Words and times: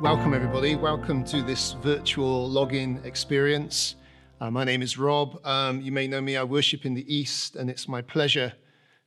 Welcome, 0.00 0.32
everybody. 0.32 0.76
Welcome 0.76 1.24
to 1.24 1.42
this 1.42 1.72
virtual 1.72 2.48
login 2.48 3.04
experience. 3.04 3.96
Uh, 4.40 4.50
my 4.50 4.64
name 4.64 4.80
is 4.80 4.96
Rob. 4.96 5.38
Um, 5.44 5.82
you 5.82 5.92
may 5.92 6.08
know 6.08 6.22
me, 6.22 6.38
I 6.38 6.42
worship 6.42 6.86
in 6.86 6.94
the 6.94 7.04
East, 7.14 7.54
and 7.54 7.68
it's 7.68 7.86
my 7.86 8.00
pleasure 8.00 8.54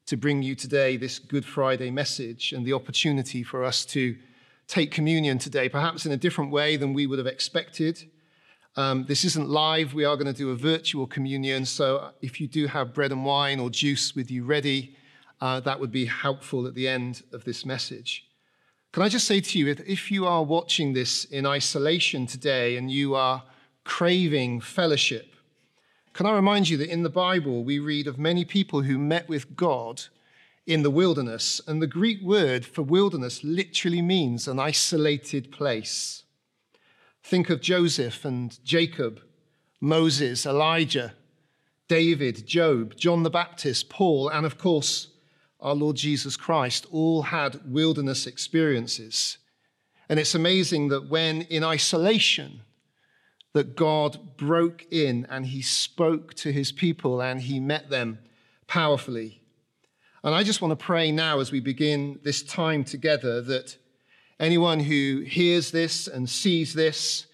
to 0.06 0.18
bring 0.18 0.44
you 0.44 0.54
today 0.54 0.98
this 0.98 1.18
Good 1.18 1.46
Friday 1.46 1.90
message 1.90 2.54
and 2.54 2.64
the 2.64 2.74
opportunity 2.74 3.42
for 3.42 3.64
us 3.64 3.86
to 3.86 4.16
take 4.68 4.92
communion 4.92 5.40
today, 5.40 5.68
perhaps 5.68 6.06
in 6.06 6.12
a 6.12 6.18
different 6.18 6.52
way 6.52 6.78
than 6.78 6.94
we 6.94 7.08
would 7.08 7.18
have 7.18 7.26
expected. 7.28 8.08
Um, 8.76 9.04
this 9.08 9.26
isn't 9.26 9.50
live, 9.50 9.96
we 9.96 10.06
are 10.06 10.16
going 10.16 10.32
to 10.32 10.32
do 10.32 10.52
a 10.52 10.56
virtual 10.56 11.08
communion. 11.08 11.66
So 11.66 12.12
if 12.22 12.40
you 12.40 12.48
do 12.48 12.68
have 12.68 12.94
bread 12.94 13.12
and 13.12 13.26
wine 13.26 13.60
or 13.60 13.72
juice 13.72 14.14
with 14.14 14.30
you 14.30 14.46
ready, 14.46 14.96
uh, 15.42 15.60
that 15.62 15.80
would 15.80 15.92
be 15.92 16.06
helpful 16.06 16.68
at 16.68 16.76
the 16.76 16.88
end 16.88 17.24
of 17.34 17.46
this 17.46 17.66
message. 17.66 18.28
Can 18.94 19.02
I 19.02 19.10
just 19.10 19.26
say 19.26 19.42
to 19.42 19.58
you, 19.58 19.76
if 19.88 20.12
you 20.12 20.28
are 20.28 20.44
watching 20.44 20.94
this 20.94 21.26
in 21.26 21.48
isolation 21.48 22.28
today 22.28 22.78
and 22.78 22.92
you 22.92 23.16
are 23.16 23.42
craving 23.84 24.62
fellowship, 24.62 25.34
can 26.14 26.28
I 26.28 26.36
remind 26.36 26.70
you 26.70 26.78
that 26.78 26.92
in 26.92 27.02
the 27.02 27.10
Bible 27.10 27.64
we 27.64 27.80
read 27.80 28.06
of 28.06 28.20
many 28.20 28.46
people 28.46 28.84
who 28.84 29.00
met 29.00 29.28
with 29.28 29.56
God 29.56 30.04
in 30.68 30.84
the 30.84 30.92
wilderness, 30.92 31.60
and 31.66 31.82
the 31.82 31.88
Greek 31.88 32.22
word 32.22 32.68
for 32.68 32.84
wilderness 32.84 33.44
literally 33.44 34.04
means 34.04 34.48
an 34.48 34.60
isolated 34.60 35.52
place. 35.52 36.24
Think 37.24 37.50
of 37.50 37.62
Joseph 37.62 38.24
and 38.24 38.64
Jacob, 38.64 39.22
Moses, 39.82 40.46
Elijah, 40.46 41.14
David, 41.88 42.46
Job, 42.46 42.96
John 42.96 43.24
the 43.24 43.32
Baptist, 43.32 43.90
Paul, 43.90 44.30
and 44.30 44.46
of 44.46 44.60
course, 44.60 45.08
our 45.64 45.74
Lord 45.74 45.96
Jesus 45.96 46.38
Christ 46.38 46.86
all 46.92 47.24
had 47.24 47.62
wilderness 47.66 48.28
experiences. 48.28 49.38
And 50.10 50.20
it's 50.20 50.36
amazing 50.36 50.90
that 50.90 51.10
when 51.10 51.44
in 51.44 51.64
isolation, 51.64 52.62
that 53.54 53.76
God 53.76 54.36
broke 54.36 54.86
in 54.92 55.26
and 55.30 55.46
he 55.46 55.62
spoke 55.62 56.34
to 56.36 56.52
his 56.52 56.72
people 56.72 57.22
and 57.22 57.40
he 57.40 57.60
met 57.60 57.90
them 57.90 58.20
powerfully. 58.68 59.42
And 60.24 60.36
I 60.36 60.44
just 60.44 60.62
want 60.62 60.78
to 60.78 60.86
pray 60.86 61.12
now 61.12 61.40
as 61.40 61.52
we 61.52 61.60
begin 61.60 62.20
this 62.24 62.44
time 62.44 62.84
together 62.84 63.42
that 63.42 63.78
anyone 64.40 64.80
who 64.80 65.24
hears 65.26 65.72
this 65.72 66.08
and 66.08 66.30
sees 66.30 66.74
this 66.74 67.28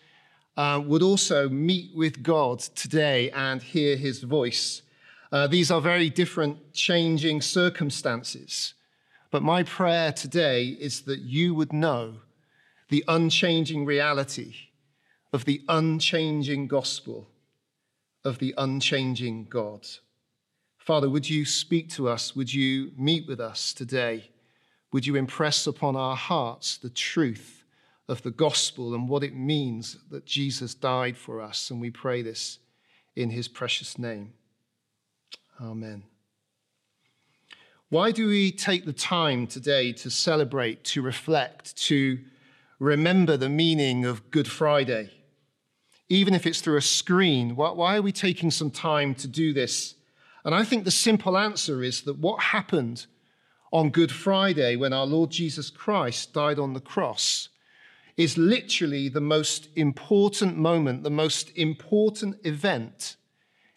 uh, 0.58 0.82
would 0.86 1.02
also 1.02 1.48
meet 1.48 1.96
with 1.96 2.22
God 2.22 2.60
today 2.60 3.32
and 3.32 3.62
hear 3.62 3.96
his 3.96 4.22
voice 4.22 4.82
uh, 5.32 5.48
these 5.48 5.70
are 5.70 5.82
very 5.82 6.10
different, 6.10 6.74
changing 6.74 7.42
circumstances. 7.42 8.74
But 9.32 9.44
my 9.44 9.64
prayer 9.64 10.12
today 10.12 10.66
is 10.68 11.02
that 11.02 11.20
you 11.20 11.54
would 11.54 11.72
know 11.72 12.16
the 12.90 13.04
unchanging 13.08 13.86
reality 13.86 14.56
of 15.32 15.46
the 15.46 15.62
unchanging 15.70 16.68
gospel 16.68 17.30
of 18.26 18.40
the 18.40 18.54
unchanging 18.58 19.46
God. 19.46 19.88
Father, 20.78 21.10
would 21.10 21.30
you 21.30 21.46
speak 21.46 21.90
to 21.92 22.10
us? 22.10 22.36
Would 22.36 22.52
you 22.52 22.92
meet 22.98 23.28
with 23.28 23.40
us 23.40 23.74
today? 23.74 24.32
Would 24.92 25.06
you 25.06 25.16
impress 25.16 25.68
upon 25.68 25.96
our 25.96 26.16
hearts 26.16 26.78
the 26.78 26.90
truth 26.90 27.64
of 28.08 28.24
the 28.24 28.32
gospel 28.32 28.96
and 28.96 29.08
what 29.08 29.24
it 29.24 29.36
means 29.36 29.98
that 30.10 30.26
Jesus 30.26 30.74
died 30.74 31.16
for 31.16 31.42
us? 31.42 31.70
And 31.70 31.80
we 31.80 31.92
pray 31.92 32.24
this 32.24 32.58
in 33.16 33.30
his 33.30 33.48
precious 33.48 34.00
name. 34.00 34.34
Amen. 35.62 36.04
Why 37.90 38.12
do 38.12 38.28
we 38.28 38.52
take 38.52 38.86
the 38.86 38.94
time 38.94 39.46
today 39.46 39.92
to 39.94 40.10
celebrate, 40.10 40.86
to 40.86 41.02
reflect, 41.02 41.76
to 41.88 42.20
remember 42.80 43.36
the 43.36 43.50
meaning 43.50 44.06
of 44.06 44.32
Good 44.32 44.48
Friday? 44.48 45.12
Even 46.08 46.34
if 46.34 46.46
it's 46.46 46.62
through 46.62 46.78
a 46.78 46.82
screen, 46.82 47.58
why 47.58 47.98
are 47.98 48.02
we 48.02 48.14
taking 48.14 48.52
some 48.52 48.72
time 48.72 49.14
to 49.16 49.28
do 49.28 49.52
this? 49.52 49.96
And 50.46 50.56
I 50.56 50.64
think 50.64 50.86
the 50.86 50.92
simple 50.92 51.38
answer 51.38 51.84
is 51.84 52.04
that 52.04 52.20
what 52.20 52.42
happened 52.42 53.06
on 53.74 53.90
Good 53.90 54.12
Friday 54.12 54.78
when 54.78 54.94
our 54.94 55.06
Lord 55.06 55.30
Jesus 55.30 55.70
Christ 55.70 56.34
died 56.34 56.58
on 56.58 56.74
the 56.74 56.80
cross 56.80 57.50
is 58.16 58.38
literally 58.38 59.10
the 59.10 59.22
most 59.22 59.68
important 59.76 60.58
moment, 60.58 61.04
the 61.04 61.10
most 61.10 61.52
important 61.58 62.38
event 62.46 63.18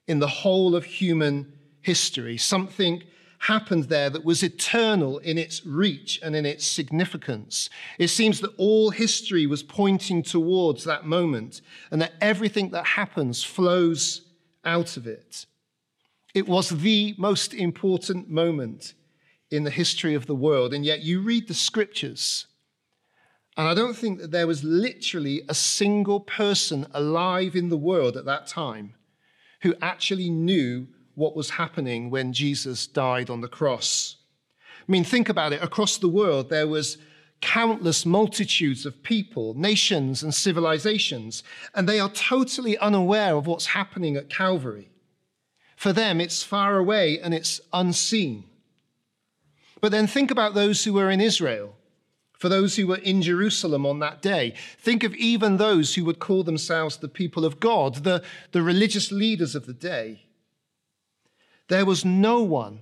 in 0.06 0.20
the 0.20 0.28
whole 0.28 0.76
of 0.76 0.84
human 0.84 1.52
history. 1.82 2.36
Something 2.36 3.02
happened 3.38 3.84
there 3.84 4.08
that 4.08 4.24
was 4.24 4.42
eternal 4.42 5.18
in 5.18 5.36
its 5.36 5.66
reach 5.66 6.20
and 6.22 6.36
in 6.36 6.46
its 6.46 6.64
significance. 6.64 7.68
It 7.98 8.08
seems 8.08 8.40
that 8.40 8.54
all 8.56 8.90
history 8.90 9.46
was 9.46 9.64
pointing 9.64 10.22
towards 10.22 10.84
that 10.84 11.04
moment 11.04 11.60
and 11.90 12.00
that 12.00 12.14
everything 12.20 12.70
that 12.70 12.86
happens 12.86 13.42
flows 13.42 14.22
out 14.64 14.96
of 14.96 15.08
it. 15.08 15.46
It 16.34 16.48
was 16.48 16.70
the 16.70 17.14
most 17.18 17.52
important 17.52 18.30
moment 18.30 18.94
in 19.50 19.64
the 19.64 19.70
history 19.70 20.14
of 20.14 20.26
the 20.26 20.36
world. 20.36 20.72
And 20.72 20.84
yet 20.84 21.02
you 21.02 21.20
read 21.20 21.48
the 21.48 21.54
scriptures, 21.54 22.46
and 23.56 23.68
I 23.68 23.74
don't 23.74 23.96
think 23.96 24.20
that 24.20 24.30
there 24.30 24.46
was 24.46 24.64
literally 24.64 25.42
a 25.48 25.54
single 25.54 26.20
person 26.20 26.86
alive 26.94 27.54
in 27.54 27.68
the 27.68 27.76
world 27.76 28.16
at 28.16 28.24
that 28.24 28.46
time 28.46 28.94
who 29.60 29.74
actually 29.82 30.30
knew 30.30 30.88
what 31.14 31.36
was 31.36 31.50
happening 31.50 32.10
when 32.10 32.32
Jesus 32.32 32.86
died 32.86 33.30
on 33.30 33.40
the 33.40 33.48
cross. 33.48 34.16
I 34.80 34.90
mean, 34.90 35.04
think 35.04 35.28
about 35.28 35.52
it. 35.52 35.62
Across 35.62 35.98
the 35.98 36.08
world, 36.08 36.48
there 36.48 36.66
was 36.66 36.98
countless 37.40 38.06
multitudes 38.06 38.86
of 38.86 39.02
people, 39.02 39.54
nations, 39.54 40.22
and 40.22 40.34
civilizations, 40.34 41.42
and 41.74 41.88
they 41.88 42.00
are 42.00 42.08
totally 42.08 42.78
unaware 42.78 43.34
of 43.34 43.46
what's 43.46 43.66
happening 43.66 44.16
at 44.16 44.30
Calvary. 44.30 44.90
For 45.76 45.92
them, 45.92 46.20
it's 46.20 46.42
far 46.42 46.78
away 46.78 47.18
and 47.20 47.34
it's 47.34 47.60
unseen. 47.72 48.44
But 49.80 49.90
then 49.90 50.06
think 50.06 50.30
about 50.30 50.54
those 50.54 50.84
who 50.84 50.92
were 50.92 51.10
in 51.10 51.20
Israel, 51.20 51.74
for 52.38 52.48
those 52.48 52.76
who 52.76 52.86
were 52.86 52.98
in 52.98 53.20
Jerusalem 53.20 53.84
on 53.84 53.98
that 53.98 54.22
day. 54.22 54.54
Think 54.78 55.02
of 55.02 55.14
even 55.16 55.56
those 55.56 55.94
who 55.94 56.04
would 56.04 56.20
call 56.20 56.44
themselves 56.44 56.96
the 56.96 57.08
people 57.08 57.44
of 57.44 57.58
God, 57.58 57.96
the, 57.96 58.22
the 58.52 58.62
religious 58.62 59.10
leaders 59.10 59.56
of 59.56 59.66
the 59.66 59.72
day. 59.72 60.22
There 61.68 61.84
was 61.84 62.04
no 62.04 62.42
one 62.42 62.80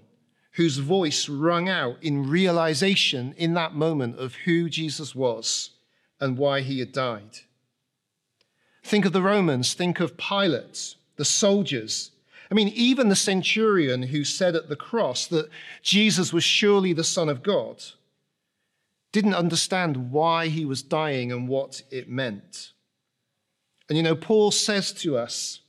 whose 0.53 0.79
voice 0.79 1.29
rung 1.29 1.69
out 1.69 1.97
in 2.03 2.29
realization 2.29 3.35
in 3.37 3.55
that 3.55 3.75
moment 3.75 4.19
of 4.19 4.35
who 4.45 4.69
Jesus 4.69 5.15
was 5.15 5.71
and 6.21 6.37
why 6.37 6.61
he 6.61 6.81
had 6.81 6.93
died. 6.93 7.39
Think 8.83 9.05
of 9.05 9.13
the 9.13 9.23
Romans, 9.23 9.75
think 9.75 10.01
of 10.01 10.17
Pilate, 10.17 10.97
the 11.17 11.25
soldiers. 11.25 12.11
I 12.51 12.55
mean, 12.55 12.69
even 12.69 13.09
the 13.09 13.17
centurion 13.17 14.03
who 14.05 14.25
said 14.25 14.57
at 14.57 14.69
the 14.69 14.77
cross 14.77 15.27
that 15.29 15.49
Jesus 15.83 16.33
was 16.33 16.43
surely 16.43 16.93
the 16.93 17.05
Son 17.05 17.29
of 17.29 17.43
God 17.43 17.83
didn't 19.13 19.35
understand 19.35 20.11
why 20.11 20.49
he 20.49 20.65
was 20.65 20.83
dying 20.83 21.31
and 21.31 21.49
what 21.49 21.83
it 21.91 22.09
meant. 22.09 22.73
And 23.89 23.97
you 23.97 24.03
know, 24.03 24.17
Paul 24.17 24.51
says 24.51 24.93
to 24.95 25.17
us 25.17 25.61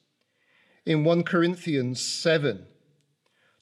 in 0.86 1.04
1 1.04 1.24
Corinthians 1.24 2.02
7 2.02 2.66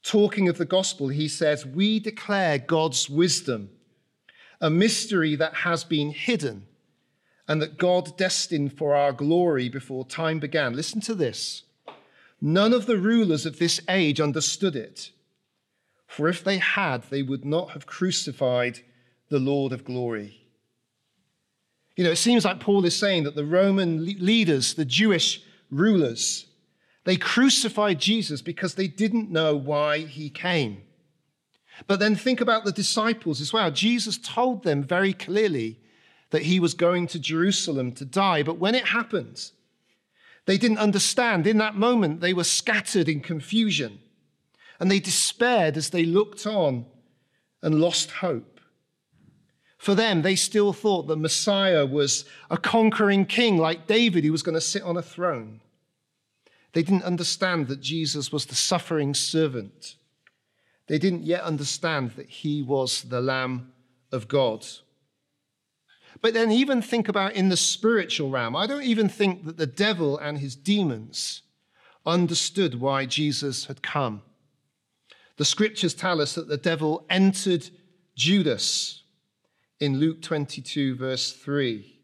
talking 0.04 0.48
of 0.48 0.58
the 0.58 0.66
gospel, 0.66 1.10
he 1.10 1.28
says, 1.28 1.66
We 1.66 2.00
declare 2.00 2.58
God's 2.58 3.10
wisdom, 3.10 3.70
a 4.62 4.70
mystery 4.70 5.36
that 5.36 5.54
has 5.54 5.84
been 5.84 6.12
hidden 6.12 6.66
and 7.48 7.62
that 7.62 7.80
God 7.80 8.16
destined 8.16 8.78
for 8.78 8.96
our 8.96 9.12
glory 9.12 9.70
before 9.70 10.06
time 10.06 10.40
began. 10.40 10.76
Listen 10.76 11.02
to 11.02 11.16
this. 11.16 11.64
None 12.40 12.74
of 12.74 12.86
the 12.86 12.98
rulers 12.98 13.46
of 13.46 13.58
this 13.58 13.82
age 13.90 14.22
understood 14.22 14.76
it, 14.76 15.12
for 16.06 16.30
if 16.30 16.44
they 16.44 16.60
had, 16.60 17.04
they 17.10 17.24
would 17.24 17.44
not 17.44 17.72
have 17.72 17.88
crucified 17.88 18.80
the 19.30 19.40
Lord 19.40 19.74
of 19.74 19.84
glory. 19.84 20.40
You 21.96 22.04
know, 22.04 22.12
it 22.12 22.18
seems 22.18 22.46
like 22.46 22.60
Paul 22.60 22.86
is 22.86 22.96
saying 22.96 23.24
that 23.24 23.36
the 23.36 23.44
Roman 23.44 24.06
leaders, 24.06 24.76
the 24.76 24.86
Jewish 24.86 25.42
rulers, 25.70 26.46
they 27.06 27.16
crucified 27.16 28.00
Jesus 28.00 28.42
because 28.42 28.76
they 28.76 28.88
didn't 28.88 29.32
know 29.32 29.56
why 29.56 30.00
he 30.00 30.30
came. 30.30 30.84
But 31.88 32.00
then 32.00 32.16
think 32.16 32.42
about 32.42 32.66
the 32.66 32.72
disciples 32.72 33.40
as 33.42 33.54
well. 33.54 33.72
Jesus 33.72 34.18
told 34.18 34.64
them 34.64 34.84
very 34.84 35.14
clearly 35.14 35.80
that 36.32 36.44
he 36.44 36.60
was 36.60 36.74
going 36.74 37.08
to 37.08 37.20
Jerusalem 37.20 37.94
to 37.94 38.06
die. 38.06 38.44
But 38.44 38.60
when 38.60 38.76
it 38.76 38.88
happened, 38.88 39.52
they 40.46 40.58
didn't 40.58 40.78
understand. 40.78 41.48
In 41.48 41.58
that 41.60 41.76
moment, 41.76 42.22
they 42.22 42.34
were 42.34 42.44
scattered 42.44 43.08
in 43.08 43.22
confusion 43.22 44.00
and 44.80 44.90
they 44.90 45.00
despaired 45.00 45.78
as 45.78 45.90
they 45.90 46.06
looked 46.06 46.46
on 46.46 46.86
and 47.62 47.82
lost 47.82 48.12
hope. 48.12 48.60
For 49.78 49.96
them, 49.96 50.22
they 50.22 50.36
still 50.36 50.74
thought 50.74 51.08
the 51.08 51.16
Messiah 51.16 51.86
was 51.86 52.26
a 52.50 52.58
conquering 52.58 53.26
king 53.26 53.58
like 53.58 53.88
David 53.88 54.24
who 54.24 54.32
was 54.32 54.44
going 54.44 54.56
to 54.56 54.62
sit 54.62 54.84
on 54.84 54.98
a 54.98 55.02
throne. 55.02 55.62
They 56.74 56.84
didn't 56.84 57.04
understand 57.04 57.68
that 57.68 57.82
Jesus 57.82 58.32
was 58.32 58.46
the 58.46 58.56
suffering 58.56 59.14
servant. 59.14 59.96
They 60.88 60.98
didn't 60.98 61.24
yet 61.24 61.42
understand 61.42 62.12
that 62.12 62.30
he 62.30 62.62
was 62.62 63.04
the 63.04 63.22
Lamb 63.22 63.72
of 64.12 64.28
God. 64.28 64.66
But 66.22 66.34
then, 66.34 66.52
even 66.52 66.82
think 66.82 67.08
about 67.08 67.34
in 67.34 67.50
the 67.50 67.58
spiritual 67.58 68.30
realm. 68.30 68.56
I 68.56 68.68
don't 68.68 68.84
even 68.84 69.08
think 69.08 69.46
that 69.46 69.58
the 69.58 69.68
devil 69.68 70.18
and 70.18 70.40
his 70.40 70.56
demons 70.56 71.44
understood 72.06 72.80
why 72.80 73.06
Jesus 73.06 73.66
had 73.66 73.82
come. 73.82 74.22
The 75.38 75.46
scriptures 75.46 75.94
tell 75.94 76.22
us 76.22 76.36
that 76.36 76.50
the 76.50 76.58
devil 76.58 77.06
entered 77.10 77.70
Judas 78.16 79.04
in 79.80 80.00
Luke 80.00 80.22
22, 80.22 80.96
verse 80.96 81.32
3, 81.32 82.00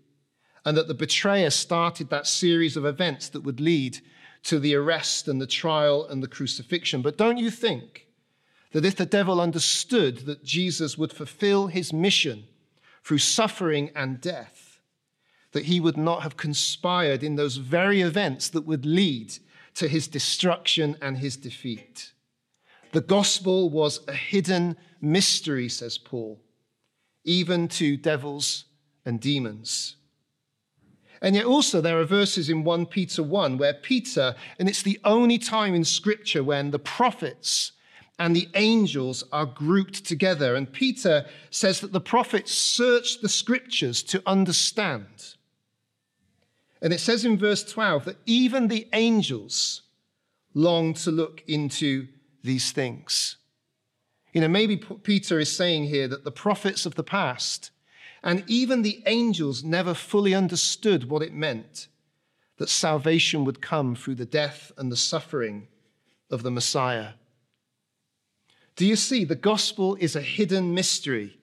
and 0.63 0.77
that 0.77 0.87
the 0.87 0.93
betrayer 0.93 1.49
started 1.49 2.09
that 2.09 2.27
series 2.27 2.77
of 2.77 2.85
events 2.85 3.27
that 3.29 3.41
would 3.41 3.59
lead 3.59 3.99
to 4.45 4.59
the 4.59 4.75
arrest 4.75 5.27
and 5.27 5.41
the 5.41 5.47
trial 5.47 6.05
and 6.05 6.21
the 6.21 6.27
crucifixion. 6.27 7.01
But 7.01 7.17
don't 7.17 7.37
you 7.37 7.49
think 7.49 8.07
that 8.71 8.85
if 8.85 8.95
the 8.95 9.05
devil 9.05 9.41
understood 9.41 10.19
that 10.25 10.43
Jesus 10.43 10.97
would 10.97 11.11
fulfill 11.11 11.67
his 11.67 11.91
mission 11.91 12.45
through 13.03 13.17
suffering 13.19 13.91
and 13.95 14.21
death, 14.21 14.79
that 15.51 15.65
he 15.65 15.79
would 15.79 15.97
not 15.97 16.21
have 16.21 16.37
conspired 16.37 17.23
in 17.23 17.35
those 17.35 17.57
very 17.57 18.01
events 18.01 18.49
that 18.49 18.65
would 18.65 18.85
lead 18.85 19.37
to 19.75 19.87
his 19.87 20.07
destruction 20.07 20.95
and 21.01 21.17
his 21.17 21.37
defeat? 21.37 22.11
The 22.91 23.01
gospel 23.01 23.69
was 23.69 24.01
a 24.07 24.13
hidden 24.13 24.77
mystery, 25.01 25.69
says 25.69 25.97
Paul, 25.97 26.39
even 27.23 27.67
to 27.69 27.97
devils 27.97 28.65
and 29.05 29.19
demons. 29.19 29.95
And 31.25 31.33
yet, 31.33 31.45
also, 31.45 31.81
there 31.81 31.99
are 31.99 32.05
verses 32.05 32.51
in 32.51 32.63
1 32.63 32.85
Peter 32.85 33.23
1 33.23 33.57
where 33.57 33.73
Peter, 33.73 34.35
and 34.59 34.69
it's 34.69 34.83
the 34.83 34.99
only 35.03 35.39
time 35.39 35.73
in 35.73 35.83
Scripture 35.83 36.43
when 36.43 36.69
the 36.69 36.77
prophets 36.77 37.71
and 38.19 38.35
the 38.35 38.47
angels 38.53 39.23
are 39.31 39.47
grouped 39.47 40.05
together. 40.05 40.53
And 40.53 40.71
Peter 40.71 41.25
says 41.49 41.79
that 41.79 41.93
the 41.93 41.99
prophets 41.99 42.53
searched 42.53 43.23
the 43.23 43.27
Scriptures 43.27 44.03
to 44.03 44.21
understand. 44.27 45.07
And 46.79 46.93
it 46.93 46.99
says 46.99 47.25
in 47.25 47.39
verse 47.39 47.63
12 47.63 48.05
that 48.05 48.17
even 48.27 48.67
the 48.67 48.87
angels 48.93 49.81
long 50.53 50.93
to 50.93 51.09
look 51.09 51.43
into 51.47 52.07
these 52.43 52.71
things. 52.71 53.37
You 54.31 54.41
know, 54.41 54.47
maybe 54.47 54.77
Peter 54.77 55.39
is 55.39 55.51
saying 55.51 55.85
here 55.85 56.07
that 56.07 56.23
the 56.23 56.31
prophets 56.31 56.85
of 56.85 56.93
the 56.93 57.03
past 57.03 57.71
and 58.25 58.43
even 58.47 58.81
the 58.81 59.03
angels 59.05 59.63
never 59.63 59.93
fully 59.93 60.33
understood 60.33 61.07
what 61.09 61.21
it 61.21 61.31
meant 61.31 61.87
that 62.57 62.69
salvation 62.69 63.45
would 63.45 63.61
come 63.61 63.95
through 63.95 64.15
the 64.15 64.25
death 64.25 64.71
and 64.77 64.91
the 64.91 64.97
suffering 64.97 65.67
of 66.31 66.41
the 66.41 66.49
Messiah. 66.49 67.09
Do 68.75 68.85
you 68.85 68.95
see? 68.95 69.25
The 69.25 69.35
gospel 69.35 69.95
is 69.99 70.15
a 70.15 70.21
hidden 70.21 70.73
mystery. 70.73 71.37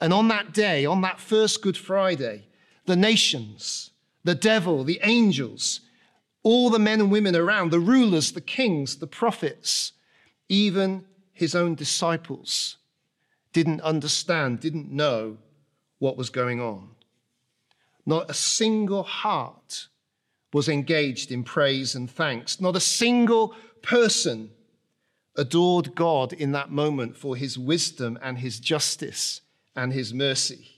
And 0.00 0.12
on 0.12 0.28
that 0.28 0.54
day, 0.54 0.86
on 0.86 1.00
that 1.00 1.18
first 1.18 1.62
Good 1.62 1.76
Friday, 1.76 2.46
the 2.86 2.94
nations, 2.94 3.90
the 4.22 4.36
devil, 4.36 4.84
the 4.84 5.00
angels, 5.02 5.80
all 6.44 6.70
the 6.70 6.78
men 6.78 7.00
and 7.00 7.10
women 7.10 7.34
around, 7.34 7.72
the 7.72 7.80
rulers, 7.80 8.32
the 8.32 8.40
kings, 8.40 8.96
the 8.96 9.08
prophets, 9.08 9.92
even 10.48 11.06
his 11.32 11.56
own 11.56 11.74
disciples 11.74 12.76
didn't 13.52 13.80
understand, 13.80 14.60
didn't 14.60 14.92
know 14.92 15.38
what 15.98 16.16
was 16.16 16.30
going 16.30 16.60
on. 16.60 16.90
Not 18.06 18.30
a 18.30 18.34
single 18.34 19.02
heart 19.02 19.88
was 20.52 20.68
engaged 20.68 21.30
in 21.30 21.44
praise 21.44 21.94
and 21.94 22.10
thanks. 22.10 22.60
Not 22.60 22.76
a 22.76 22.80
single 22.80 23.54
person 23.82 24.50
adored 25.36 25.94
God 25.94 26.32
in 26.32 26.52
that 26.52 26.70
moment 26.70 27.16
for 27.16 27.36
his 27.36 27.58
wisdom 27.58 28.18
and 28.22 28.38
his 28.38 28.58
justice 28.58 29.42
and 29.76 29.92
his 29.92 30.14
mercy. 30.14 30.68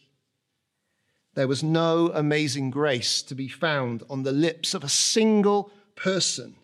There 1.35 1.49
was 1.49 1.63
no 1.63 2.11
amazing 2.13 2.71
grace 2.71 3.23
to 3.23 3.35
be 3.35 3.49
found 3.49 4.03
on 4.11 4.25
the 4.25 4.33
lips 4.33 4.75
of 4.75 4.83
a 4.83 4.89
single 4.89 5.71
person 5.95 6.57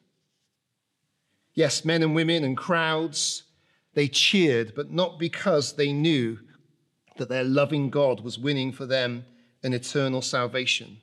Yes, 1.56 1.86
men 1.86 2.02
and 2.02 2.14
women 2.14 2.44
and 2.44 2.54
crowds, 2.54 3.44
they 3.94 4.08
cheered, 4.08 4.74
but 4.76 4.92
not 4.92 5.18
because 5.18 5.72
they 5.72 5.90
knew 5.90 6.38
that 7.16 7.28
their 7.28 7.44
loving 7.44 7.90
God 7.90 8.20
was 8.20 8.38
winning 8.38 8.72
for 8.72 8.86
them 8.86 9.24
an 9.62 9.72
eternal 9.72 10.22
salvation, 10.22 10.98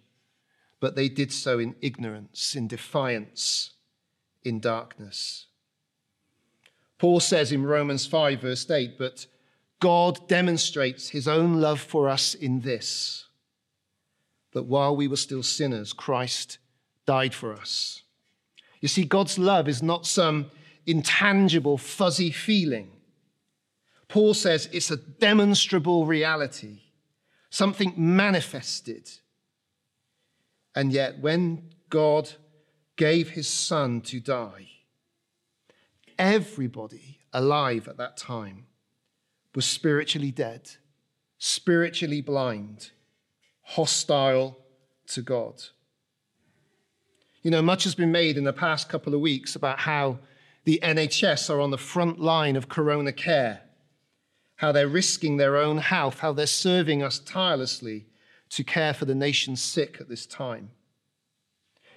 but 0.79 0.95
they 0.95 1.09
did 1.09 1.31
so 1.31 1.59
in 1.59 1.75
ignorance, 1.81 2.55
in 2.55 2.67
defiance, 2.67 3.71
in 4.43 4.59
darkness. 4.59 5.47
Paul 6.97 7.19
says 7.19 7.51
in 7.51 7.65
Romans 7.65 8.05
5, 8.05 8.41
verse 8.41 8.69
8, 8.69 8.97
but 8.97 9.25
God 9.79 10.27
demonstrates 10.29 11.09
his 11.09 11.27
own 11.27 11.59
love 11.59 11.81
for 11.81 12.07
us 12.07 12.33
in 12.33 12.61
this 12.61 13.25
that 14.53 14.63
while 14.63 14.95
we 14.95 15.07
were 15.07 15.17
still 15.17 15.43
sinners, 15.43 15.91
Christ 15.91 16.59
died 17.05 17.33
for 17.33 17.53
us. 17.53 18.03
You 18.79 18.87
see, 18.87 19.03
God's 19.03 19.37
love 19.37 19.67
is 19.67 19.83
not 19.83 20.05
some 20.05 20.51
intangible, 20.85 21.77
fuzzy 21.77 22.31
feeling. 22.31 22.92
Paul 24.13 24.35
says 24.35 24.69
it's 24.71 24.91
a 24.91 24.97
demonstrable 24.97 26.05
reality, 26.05 26.81
something 27.49 27.95
manifested. 27.97 29.09
And 30.75 30.93
yet, 30.93 31.17
when 31.17 31.71
God 31.89 32.29
gave 32.95 33.31
his 33.31 33.47
son 33.47 34.01
to 34.01 34.19
die, 34.19 34.67
everybody 36.19 37.21
alive 37.33 37.87
at 37.87 37.97
that 37.97 38.15
time 38.15 38.67
was 39.55 39.65
spiritually 39.65 40.29
dead, 40.29 40.69
spiritually 41.39 42.21
blind, 42.21 42.91
hostile 43.63 44.59
to 45.07 45.23
God. 45.23 45.59
You 47.41 47.49
know, 47.49 47.63
much 47.63 47.83
has 47.85 47.95
been 47.95 48.11
made 48.11 48.37
in 48.37 48.43
the 48.43 48.53
past 48.53 48.89
couple 48.89 49.15
of 49.15 49.21
weeks 49.21 49.55
about 49.55 49.79
how 49.79 50.19
the 50.65 50.79
NHS 50.83 51.49
are 51.49 51.59
on 51.59 51.71
the 51.71 51.79
front 51.79 52.19
line 52.19 52.55
of 52.55 52.69
corona 52.69 53.11
care, 53.11 53.63
how 54.57 54.71
they're 54.71 54.87
risking 54.87 55.37
their 55.37 55.57
own 55.57 55.77
health, 55.77 56.19
how 56.19 56.33
they're 56.33 56.47
serving 56.47 57.03
us 57.03 57.19
tirelessly 57.19 58.05
to 58.49 58.63
care 58.63 58.93
for 58.93 59.05
the 59.05 59.15
nation's 59.15 59.61
sick 59.61 59.97
at 59.99 60.09
this 60.09 60.25
time. 60.25 60.69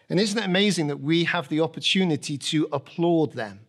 And 0.08 0.20
isn't 0.20 0.38
it 0.38 0.44
amazing 0.44 0.86
that 0.86 1.00
we 1.00 1.24
have 1.24 1.48
the 1.48 1.60
opportunity 1.60 2.38
to 2.38 2.68
applaud 2.72 3.32
them? 3.32 3.60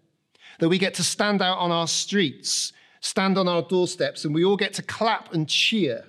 That 0.59 0.69
we 0.69 0.77
get 0.77 0.93
to 0.95 1.03
stand 1.03 1.41
out 1.41 1.57
on 1.57 1.71
our 1.71 1.87
streets, 1.87 2.73
stand 3.01 3.37
on 3.37 3.47
our 3.47 3.61
doorsteps, 3.61 4.23
and 4.23 4.33
we 4.33 4.45
all 4.45 4.57
get 4.57 4.73
to 4.75 4.83
clap 4.83 5.33
and 5.33 5.47
cheer. 5.47 6.05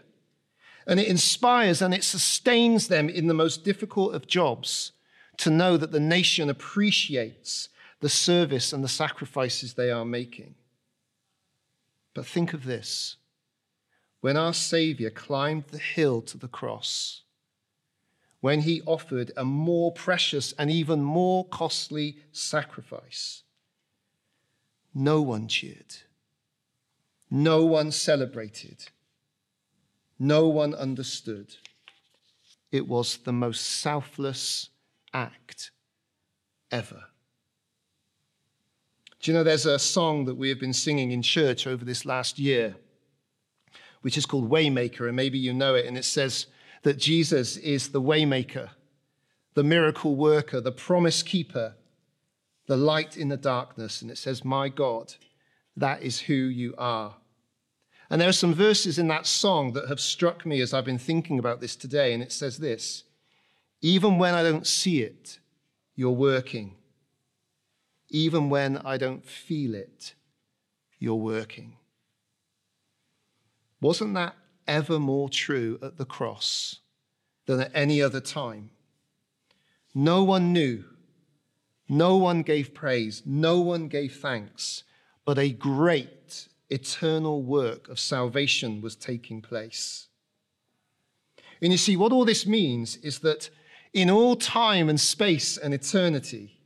And 0.87 1.01
it 1.01 1.09
inspires 1.09 1.83
and 1.83 1.93
it 1.93 2.05
sustains 2.05 2.89
them 2.89 3.09
in 3.09 3.27
the 3.27 3.35
most 3.35 3.65
difficult 3.65 4.15
of 4.15 4.27
jobs 4.27 4.93
to 5.39 5.51
know 5.51 5.77
that 5.77 5.93
the 5.93 6.01
nation 6.01 6.51
appreciates 6.51 7.69
the 8.01 8.09
service 8.09 8.73
and 8.73 8.83
the 8.83 8.89
sacrifices 8.89 9.75
they 9.75 9.91
are 9.91 10.05
making. 10.05 10.55
But 12.19 12.27
think 12.27 12.53
of 12.53 12.65
this 12.65 13.15
when 14.23 14.37
our 14.37 14.53
Savior 14.53 15.09
climbed 15.09 15.69
the 15.69 15.79
hill 15.79 16.21
to 16.23 16.37
the 16.37 16.49
cross, 16.49 17.23
when 18.41 18.63
he 18.63 18.83
offered 18.87 19.31
a 19.37 19.45
more 19.45 19.93
precious 19.93 20.53
and 20.59 20.69
even 20.69 21.01
more 21.01 21.47
costly 21.47 22.17
sacrifice, 22.33 23.45
no 24.93 25.23
one 25.23 25.47
cheered, 25.47 25.95
no 27.31 27.65
one 27.65 27.93
celebrated, 27.93 28.87
no 30.19 30.49
one 30.49 30.75
understood. 30.75 31.55
It 32.73 32.89
was 32.89 33.19
the 33.19 33.33
most 33.33 33.65
selfless 33.65 34.71
act 35.15 35.71
ever. 36.73 37.05
Do 39.21 39.31
you 39.31 39.37
know 39.37 39.43
there's 39.43 39.67
a 39.67 39.79
song 39.79 40.27
that 40.27 40.37
we 40.37 40.49
have 40.49 40.61
been 40.61 40.73
singing 40.73 41.11
in 41.11 41.23
church 41.23 41.67
over 41.67 41.85
this 41.85 42.05
last 42.05 42.39
year, 42.39 42.77
which 44.03 44.17
is 44.17 44.27
called 44.27 44.49
Waymaker, 44.49 45.09
and 45.09 45.17
maybe 45.17 45.39
you 45.39 45.53
know 45.53 45.75
it, 45.75 45.87
and 45.87 45.99
it 45.99 46.05
says 46.05 46.47
that 46.83 46.99
Jesus 46.99 47.57
is 47.57 47.89
the 47.89 48.01
Waymaker, 48.01 48.71
the 49.55 49.65
miracle 49.65 50.15
worker, 50.15 50.61
the 50.61 50.71
promise 50.71 51.23
keeper, 51.25 51.75
the 52.67 52.77
light 52.77 53.17
in 53.17 53.29
the 53.29 53.37
darkness. 53.37 54.03
And 54.03 54.11
it 54.11 54.19
says, 54.19 54.45
My 54.45 54.69
God, 54.69 55.15
that 55.77 56.03
is 56.03 56.21
who 56.21 56.35
you 56.35 56.75
are. 56.79 57.17
And 58.11 58.21
there 58.21 58.29
are 58.29 58.33
some 58.33 58.55
verses 58.55 58.99
in 58.99 59.09
that 59.09 59.27
song 59.27 59.73
that 59.73 59.89
have 59.89 60.01
struck 60.01 60.47
me 60.47 60.61
as 60.61 60.73
I've 60.73 60.85
been 60.85 60.99
thinking 60.99 61.41
about 61.41 61.61
this 61.61 61.75
today, 61.75 62.15
and 62.15 62.23
it 62.23 62.33
says 62.33 62.59
this 62.59 63.03
Even 63.83 64.17
when 64.17 64.35
I 64.35 64.45
don't 64.45 64.67
see 64.67 65.03
it, 65.03 65.41
you're 65.97 66.13
working. 66.13 66.78
Even 68.11 68.51
when 68.51 68.79
I 68.79 68.97
don't 68.97 69.25
feel 69.25 69.75
it, 69.75 70.15
you're 70.99 71.15
working. 71.15 71.77
Wasn't 73.81 74.15
that 74.15 74.35
ever 74.67 74.99
more 74.99 75.29
true 75.29 75.79
at 75.83 75.99
the 75.99 76.05
cross 76.05 76.81
than 77.47 77.61
at 77.61 77.71
any 77.75 78.03
other 78.03 78.21
time? 78.21 78.71
No 79.95 80.23
one 80.25 80.53
knew, 80.53 80.85
no 81.89 82.17
one 82.17 82.43
gave 82.43 82.75
praise, 82.75 83.23
no 83.25 83.61
one 83.61 83.89
gave 83.89 84.17
thanks, 84.17 84.85
but 85.25 85.39
a 85.39 85.51
great 85.51 86.49
eternal 86.71 87.43
work 87.43 87.89
of 87.89 87.99
salvation 87.99 88.81
was 88.81 88.97
taking 88.97 89.41
place. 89.41 90.09
And 91.63 91.73
you 91.73 91.79
see, 91.79 91.97
what 91.97 92.13
all 92.13 92.25
this 92.25 92.47
means 92.47 92.97
is 92.97 93.21
that 93.21 93.51
in 93.93 94.11
all 94.11 94.37
time 94.37 94.89
and 94.89 95.01
space 95.01 95.57
and 95.57 95.73
eternity, 95.73 96.58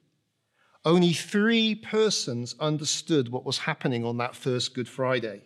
only 0.85 1.13
three 1.13 1.75
persons 1.75 2.55
understood 2.59 3.29
what 3.29 3.45
was 3.45 3.59
happening 3.59 4.05
on 4.05 4.17
that 4.19 4.35
first 4.35 4.75
Good 4.75 4.89
Friday 4.89 5.43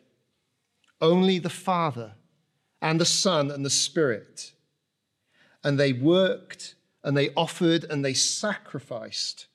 only 1.01 1.39
the 1.39 1.51
Father 1.51 2.15
and 2.81 3.01
the 3.01 3.05
Son 3.05 3.51
and 3.51 3.65
the 3.65 3.71
Spirit. 3.71 4.53
And 5.63 5.79
they 5.79 5.93
worked 5.93 6.75
and 7.03 7.17
they 7.17 7.31
offered 7.35 7.85
and 7.85 8.05
they 8.05 8.15
sacrificed 8.15 9.47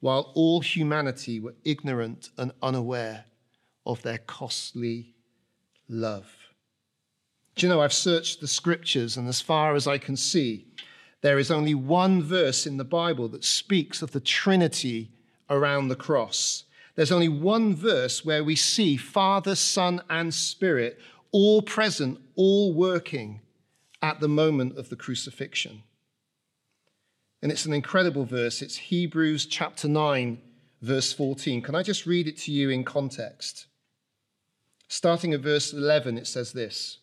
while 0.00 0.32
all 0.34 0.60
humanity 0.60 1.40
were 1.40 1.56
ignorant 1.64 2.30
and 2.38 2.52
unaware 2.62 3.24
of 3.84 4.02
their 4.02 4.18
costly 4.18 5.14
love. 5.88 6.30
Do 7.56 7.66
you 7.66 7.72
know, 7.72 7.80
I've 7.80 7.92
searched 7.92 8.40
the 8.40 8.46
scriptures, 8.46 9.16
and 9.16 9.26
as 9.26 9.40
far 9.40 9.74
as 9.74 9.88
I 9.88 9.98
can 9.98 10.16
see, 10.16 10.68
there 11.20 11.38
is 11.38 11.50
only 11.50 11.74
one 11.74 12.22
verse 12.22 12.66
in 12.66 12.76
the 12.76 12.84
Bible 12.84 13.28
that 13.28 13.44
speaks 13.44 14.02
of 14.02 14.12
the 14.12 14.20
Trinity 14.20 15.10
around 15.50 15.88
the 15.88 15.96
cross. 15.96 16.64
There's 16.94 17.12
only 17.12 17.28
one 17.28 17.74
verse 17.74 18.24
where 18.24 18.44
we 18.44 18.56
see 18.56 18.96
Father, 18.96 19.54
Son, 19.54 20.02
and 20.08 20.32
Spirit 20.32 20.98
all 21.32 21.62
present, 21.62 22.18
all 22.34 22.72
working 22.72 23.40
at 24.00 24.20
the 24.20 24.28
moment 24.28 24.78
of 24.78 24.88
the 24.88 24.96
crucifixion. 24.96 25.82
And 27.42 27.52
it's 27.52 27.66
an 27.66 27.72
incredible 27.72 28.24
verse. 28.24 28.62
It's 28.62 28.76
Hebrews 28.76 29.46
chapter 29.46 29.88
9, 29.88 30.40
verse 30.82 31.12
14. 31.12 31.62
Can 31.62 31.74
I 31.74 31.82
just 31.82 32.06
read 32.06 32.26
it 32.26 32.36
to 32.38 32.52
you 32.52 32.70
in 32.70 32.84
context? 32.84 33.66
Starting 34.88 35.34
at 35.34 35.40
verse 35.40 35.72
11, 35.72 36.18
it 36.18 36.26
says 36.26 36.52
this 36.52 36.98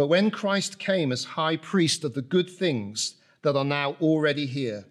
But 0.00 0.06
when 0.06 0.30
Christ 0.30 0.78
came 0.78 1.12
as 1.12 1.36
high 1.36 1.58
priest 1.58 2.04
of 2.04 2.14
the 2.14 2.22
good 2.22 2.48
things 2.48 3.16
that 3.42 3.54
are 3.54 3.66
now 3.66 3.98
already 4.00 4.46
here, 4.46 4.86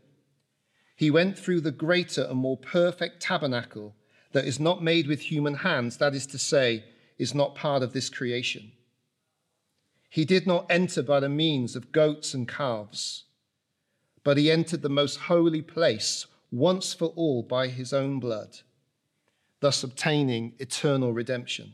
he 0.96 1.10
went 1.10 1.36
through 1.36 1.62
the 1.62 1.72
greater 1.72 2.26
and 2.26 2.38
more 2.38 2.58
perfect 2.58 3.20
tabernacle 3.20 3.96
that 4.34 4.46
is 4.46 4.60
not 4.60 4.84
made 4.84 5.08
with 5.08 5.32
human 5.32 5.56
hands, 5.56 5.98
that 5.98 6.14
is 6.14 6.28
to 6.28 6.38
say, 6.38 6.84
is 7.18 7.34
not 7.34 7.56
part 7.56 7.82
of 7.82 7.92
this 7.92 8.08
creation. 8.08 8.72
He 10.12 10.26
did 10.26 10.46
not 10.46 10.68
enter 10.70 11.02
by 11.02 11.20
the 11.20 11.28
means 11.28 11.76
of 11.76 11.92
goats 11.92 12.36
and 12.36 12.48
calves 12.48 13.24
but 14.24 14.38
he 14.38 14.52
entered 14.52 14.84
the 14.84 14.90
most 14.90 15.22
holy 15.22 15.64
place 15.64 16.28
once 16.52 16.94
for 16.94 17.08
all 17.16 17.42
by 17.42 17.68
his 17.68 17.94
own 17.94 18.20
blood, 18.20 18.60
thus 19.60 19.82
obtaining 19.82 20.54
eternal 20.60 21.14
redemption. 21.14 21.74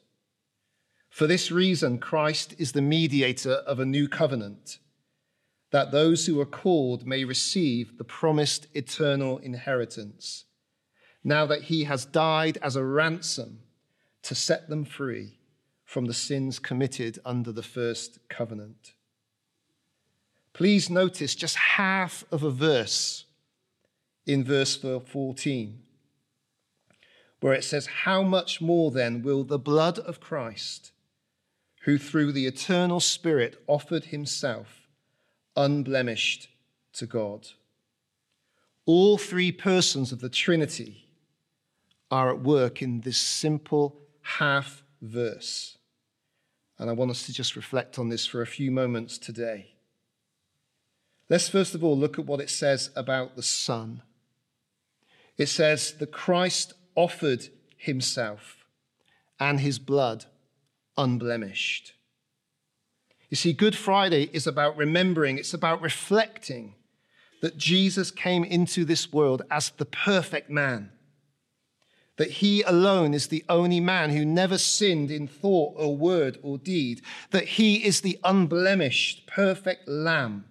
For 1.11 1.27
this 1.27 1.51
reason, 1.51 1.99
Christ 1.99 2.55
is 2.57 2.71
the 2.71 2.81
mediator 2.81 3.51
of 3.51 3.79
a 3.79 3.85
new 3.85 4.07
covenant, 4.07 4.79
that 5.71 5.91
those 5.91 6.25
who 6.25 6.39
are 6.39 6.45
called 6.45 7.05
may 7.05 7.25
receive 7.25 7.97
the 7.97 8.05
promised 8.05 8.67
eternal 8.73 9.37
inheritance, 9.39 10.45
now 11.21 11.45
that 11.45 11.63
he 11.63 11.83
has 11.83 12.05
died 12.05 12.57
as 12.61 12.77
a 12.77 12.83
ransom 12.83 13.59
to 14.23 14.33
set 14.33 14.69
them 14.69 14.85
free 14.85 15.37
from 15.83 16.05
the 16.05 16.13
sins 16.13 16.59
committed 16.59 17.19
under 17.25 17.51
the 17.51 17.61
first 17.61 18.17
covenant. 18.29 18.93
Please 20.53 20.89
notice 20.89 21.35
just 21.35 21.57
half 21.57 22.23
of 22.31 22.41
a 22.41 22.51
verse 22.51 23.25
in 24.25 24.45
verse 24.45 24.77
14, 24.77 25.81
where 27.41 27.53
it 27.53 27.65
says, 27.65 27.85
How 27.85 28.23
much 28.23 28.61
more 28.61 28.91
then 28.91 29.21
will 29.21 29.43
the 29.43 29.59
blood 29.59 29.99
of 29.99 30.21
Christ, 30.21 30.93
who 31.81 31.97
through 31.97 32.31
the 32.31 32.45
eternal 32.45 32.99
Spirit 32.99 33.61
offered 33.67 34.05
himself 34.05 34.87
unblemished 35.55 36.49
to 36.93 37.05
God? 37.05 37.47
All 38.85 39.17
three 39.17 39.51
persons 39.51 40.11
of 40.11 40.21
the 40.21 40.29
Trinity 40.29 41.07
are 42.09 42.29
at 42.29 42.41
work 42.41 42.81
in 42.81 43.01
this 43.01 43.17
simple 43.17 43.97
half 44.21 44.83
verse. 45.01 45.77
And 46.77 46.89
I 46.89 46.93
want 46.93 47.11
us 47.11 47.25
to 47.27 47.33
just 47.33 47.55
reflect 47.55 47.99
on 47.99 48.09
this 48.09 48.25
for 48.25 48.41
a 48.41 48.47
few 48.47 48.71
moments 48.71 49.17
today. 49.17 49.75
Let's 51.29 51.47
first 51.47 51.75
of 51.75 51.83
all 51.83 51.97
look 51.97 52.19
at 52.19 52.25
what 52.25 52.41
it 52.41 52.49
says 52.49 52.89
about 52.95 53.35
the 53.35 53.43
Son. 53.43 54.01
It 55.37 55.47
says 55.47 55.93
that 55.93 56.11
Christ 56.11 56.73
offered 56.95 57.47
himself 57.77 58.65
and 59.39 59.59
his 59.59 59.79
blood 59.79 60.25
unblemished. 60.97 61.93
You 63.29 63.37
see, 63.37 63.53
Good 63.53 63.75
Friday 63.75 64.29
is 64.33 64.45
about 64.45 64.77
remembering, 64.77 65.37
it's 65.37 65.53
about 65.53 65.81
reflecting 65.81 66.75
that 67.41 67.57
Jesus 67.57 68.11
came 68.11 68.43
into 68.43 68.85
this 68.85 69.11
world 69.11 69.41
as 69.49 69.71
the 69.71 69.85
perfect 69.85 70.49
man, 70.49 70.91
that 72.17 72.29
he 72.29 72.61
alone 72.61 73.13
is 73.13 73.27
the 73.27 73.43
only 73.49 73.79
man 73.79 74.11
who 74.11 74.25
never 74.25 74.57
sinned 74.57 75.09
in 75.09 75.27
thought 75.27 75.73
or 75.77 75.95
word 75.95 76.37
or 76.43 76.57
deed, 76.57 77.01
that 77.31 77.47
he 77.47 77.85
is 77.85 78.01
the 78.01 78.19
unblemished, 78.23 79.25
perfect 79.27 79.87
lamb 79.87 80.45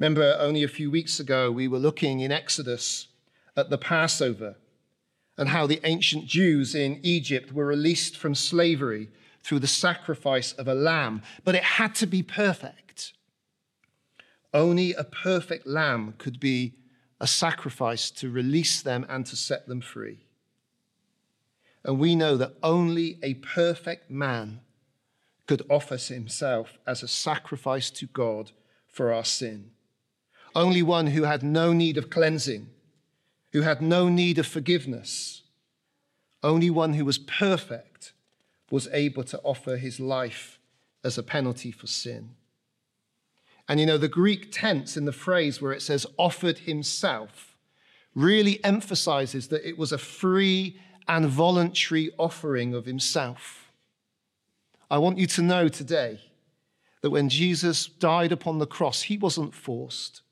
Remember, 0.00 0.34
only 0.40 0.62
a 0.62 0.68
few 0.68 0.90
weeks 0.90 1.20
ago, 1.20 1.50
we 1.50 1.68
were 1.68 1.78
looking 1.78 2.20
in 2.20 2.32
Exodus 2.32 3.08
at 3.54 3.68
the 3.68 3.76
Passover 3.76 4.56
and 5.36 5.48
how 5.48 5.66
the 5.66 5.80
ancient 5.84 6.26
Jews 6.26 6.74
in 6.74 7.00
Egypt 7.02 7.52
were 7.52 7.66
released 7.66 8.16
from 8.16 8.34
slavery 8.34 9.08
through 9.42 9.60
the 9.60 9.66
sacrifice 9.66 10.52
of 10.52 10.68
a 10.68 10.74
lamb, 10.74 11.22
but 11.44 11.54
it 11.54 11.62
had 11.62 11.94
to 11.96 12.06
be 12.06 12.22
perfect. 12.22 13.14
Only 14.52 14.92
a 14.92 15.04
perfect 15.04 15.66
lamb 15.66 16.14
could 16.18 16.40
be 16.40 16.74
a 17.20 17.26
sacrifice 17.26 18.10
to 18.10 18.30
release 18.30 18.82
them 18.82 19.06
and 19.08 19.24
to 19.26 19.36
set 19.36 19.66
them 19.66 19.80
free. 19.80 20.26
And 21.84 21.98
we 21.98 22.14
know 22.14 22.36
that 22.36 22.56
only 22.62 23.18
a 23.22 23.34
perfect 23.34 24.10
man 24.10 24.60
could 25.46 25.62
offer 25.70 25.96
himself 25.96 26.78
as 26.86 27.02
a 27.02 27.08
sacrifice 27.08 27.90
to 27.90 28.06
God 28.06 28.52
for 28.88 29.12
our 29.12 29.24
sin 29.24 29.70
only 30.54 30.82
one 30.82 31.08
who 31.08 31.24
had 31.24 31.42
no 31.42 31.72
need 31.72 31.96
of 31.96 32.10
cleansing, 32.10 32.68
who 33.52 33.62
had 33.62 33.82
no 33.82 34.08
need 34.08 34.38
of 34.38 34.46
forgiveness, 34.46 35.42
only 36.42 36.70
one 36.70 36.94
who 36.94 37.04
was 37.04 37.18
perfect 37.18 38.12
was 38.70 38.88
able 38.92 39.24
to 39.24 39.38
offer 39.40 39.76
his 39.76 39.98
life 39.98 40.58
as 41.02 41.18
a 41.18 41.22
penalty 41.22 41.70
for 41.70 41.86
sin. 41.86 42.30
And 43.68 43.78
you 43.78 43.86
know, 43.86 43.98
the 43.98 44.08
Greek 44.08 44.50
tense 44.50 44.96
in 44.96 45.04
the 45.04 45.12
phrase 45.12 45.60
where 45.60 45.72
it 45.72 45.82
says 45.82 46.06
offered 46.16 46.58
himself 46.58 47.56
really 48.14 48.62
emphasizes 48.64 49.48
that 49.48 49.66
it 49.68 49.78
was 49.78 49.92
a 49.92 49.98
free 49.98 50.78
and 51.06 51.26
voluntary 51.26 52.10
offering 52.18 52.74
of 52.74 52.86
himself. 52.86 53.72
I 54.90 54.98
want 54.98 55.18
you 55.18 55.26
to 55.28 55.42
know 55.42 55.68
today 55.68 56.20
that 57.00 57.10
when 57.10 57.28
Jesus 57.28 57.86
died 57.86 58.32
upon 58.32 58.58
the 58.58 58.66
cross, 58.66 59.02
he 59.02 59.16
wasn't 59.16 59.54
forced. 59.54 60.22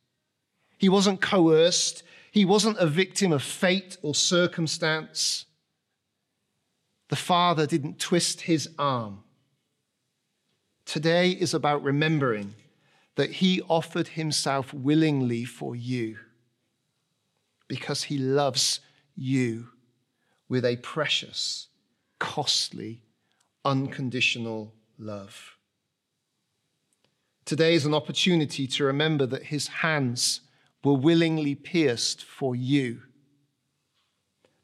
He 0.76 0.88
wasn't 0.88 1.20
coerced. 1.20 2.02
He 2.38 2.45
wasn't 2.45 2.78
a 2.78 2.87
victim 2.87 3.33
of 3.33 3.42
fate 3.42 3.97
or 4.00 4.14
circumstance. 4.14 5.45
The 7.09 7.16
Father 7.16 7.66
didn't 7.66 7.99
twist 7.99 8.42
his 8.42 8.68
arm. 8.78 9.25
Today 10.85 11.33
is 11.33 11.52
about 11.52 11.83
remembering 11.83 12.54
that 13.16 13.33
he 13.33 13.61
offered 13.62 14.07
himself 14.07 14.73
willingly 14.73 15.45
for 15.45 15.75
you 15.75 16.16
because 17.66 18.04
he 18.04 18.18
loves 18.18 18.78
you 19.16 19.71
with 20.49 20.64
a 20.64 20.76
precious, 20.76 21.66
costly, 22.21 23.02
unconditional 23.64 24.73
love. 24.97 25.57
Today 27.45 27.75
is 27.75 27.85
an 27.85 27.95
opportunity 27.95 28.68
to 28.68 28.85
remember 28.85 29.26
that 29.26 29.42
his 29.42 29.66
hands 29.66 30.42
were 30.85 30.94
willingly 30.94 31.54
pierced 31.54 32.25
for 32.25 32.54
you. 32.54 33.02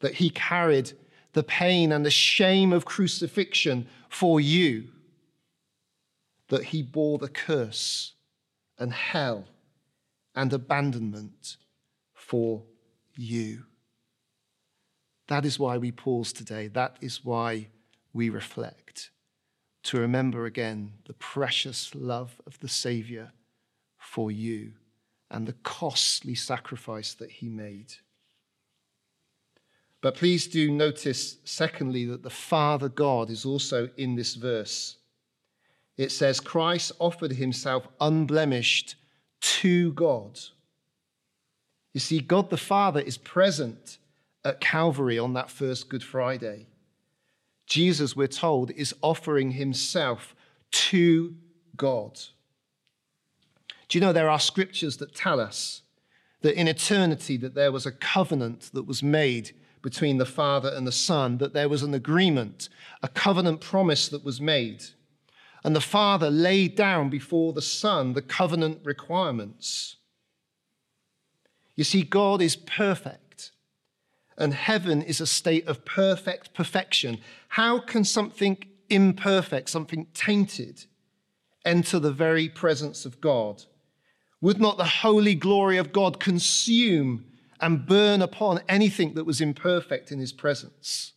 That 0.01 0.15
he 0.15 0.31
carried 0.31 0.93
the 1.33 1.43
pain 1.43 1.93
and 1.93 2.05
the 2.05 2.11
shame 2.11 2.73
of 2.73 2.85
crucifixion 2.85 3.89
for 4.09 4.41
you. 4.41 4.91
that 6.49 6.65
he 6.65 6.83
bore 6.83 7.19
the 7.19 7.29
curse 7.29 8.13
and 8.79 8.93
hell 8.93 9.47
and 10.35 10.53
abandonment 10.53 11.57
for 12.13 12.63
you. 13.17 13.65
That 15.29 15.45
is 15.45 15.59
why 15.59 15.79
we 15.79 15.91
pause 15.91 16.33
today. 16.33 16.69
That 16.69 16.99
is 17.01 17.25
why 17.25 17.69
we 18.13 18.29
reflect, 18.29 19.11
to 19.85 19.99
remember 19.99 20.45
again 20.45 20.93
the 21.07 21.15
precious 21.15 21.95
love 21.95 22.41
of 22.47 22.61
the 22.61 22.69
Savior 22.69 23.33
for 23.97 24.31
you 24.31 24.75
and 25.35 25.47
the 25.47 25.55
costly 25.65 26.35
sacrifice 26.35 27.15
that 27.15 27.31
he 27.31 27.49
made. 27.49 27.93
But 30.01 30.15
please 30.15 30.47
do 30.47 30.71
notice, 30.71 31.39
secondly, 31.45 32.05
that 32.07 32.23
the 32.23 32.31
Father 32.31 32.89
God 32.89 33.31
is 33.31 33.45
also 33.45 33.89
in 33.97 34.15
this 34.15 34.35
verse. 34.35 34.99
It 35.97 36.13
says, 36.13 36.41
Christ 36.41 36.93
offered 36.99 37.33
himself 37.33 37.89
unblemished 38.01 38.97
to 39.41 39.93
God. 39.93 40.39
You 41.95 42.01
see, 42.01 42.21
God 42.21 42.51
the 42.51 42.57
Father 42.57 43.01
is 43.01 43.17
present 43.17 43.99
at 44.45 44.61
Calvary 44.61 45.19
on 45.19 45.33
that 45.35 45.51
first 45.51 45.89
Good 45.89 46.03
Friday. 46.03 46.67
Jesus, 47.67 48.15
we're 48.15 48.27
told, 48.27 48.71
is 48.73 48.95
offering 49.01 49.53
himself 49.53 50.35
to 50.71 51.35
God. 51.77 52.21
Do 53.89 53.99
you 53.99 54.01
know 54.01 54.13
there 54.13 54.31
are 54.31 54.41
scriptures 54.41 54.97
that 54.99 55.15
tell 55.15 55.41
us 55.41 55.83
that 56.43 56.59
in 56.59 56.69
eternity 56.69 57.37
that 57.39 57.55
there 57.55 57.73
was 57.73 57.87
a 57.87 57.93
covenant 57.93 58.71
that 58.75 58.87
was 58.87 59.03
made 59.03 59.53
between 59.83 60.19
the 60.19 60.27
Father 60.27 60.71
and 60.75 60.87
the 60.87 60.93
Son, 60.93 61.39
that 61.39 61.53
there 61.53 61.69
was 61.69 61.83
an 61.83 61.95
agreement, 61.95 62.69
a 63.03 63.09
covenant 63.09 63.61
promise 63.61 64.09
that 64.09 64.25
was 64.25 64.41
made. 64.41 64.83
And 65.63 65.77
the 65.77 65.81
Father 65.81 66.31
laid 66.31 66.75
down 66.75 67.11
before 67.11 67.53
the 67.53 67.63
Son 67.63 68.15
the 68.15 68.23
covenant 68.23 68.81
requirements. 68.85 69.97
You 71.77 71.85
see, 71.85 72.03
God 72.03 72.41
is 72.41 72.57
perfect, 72.57 73.51
and 74.39 74.55
heaven 74.55 75.03
is 75.03 75.21
a 75.21 75.27
state 75.27 75.67
of 75.67 75.85
perfect 75.85 76.55
perfection. 76.55 77.19
How 77.49 77.79
can 77.79 78.05
something 78.05 78.57
imperfect, 78.89 79.69
something 79.69 80.07
tainted, 80.15 80.85
enter 81.65 81.99
the 81.99 82.13
very 82.13 82.49
presence 82.49 83.05
of 83.05 83.21
God? 83.21 83.65
Would 84.45 84.61
not 84.61 84.77
the 84.77 84.85
holy 84.85 85.35
glory 85.35 85.79
of 85.79 85.91
God 85.91 86.21
consume 86.21 87.25
and 87.63 87.87
burn 87.87 88.21
upon 88.21 88.61
anything 88.69 89.15
that 89.15 89.25
was 89.25 89.41
imperfect 89.41 90.13
in 90.13 90.19
his 90.19 90.35
presence? 90.35 91.15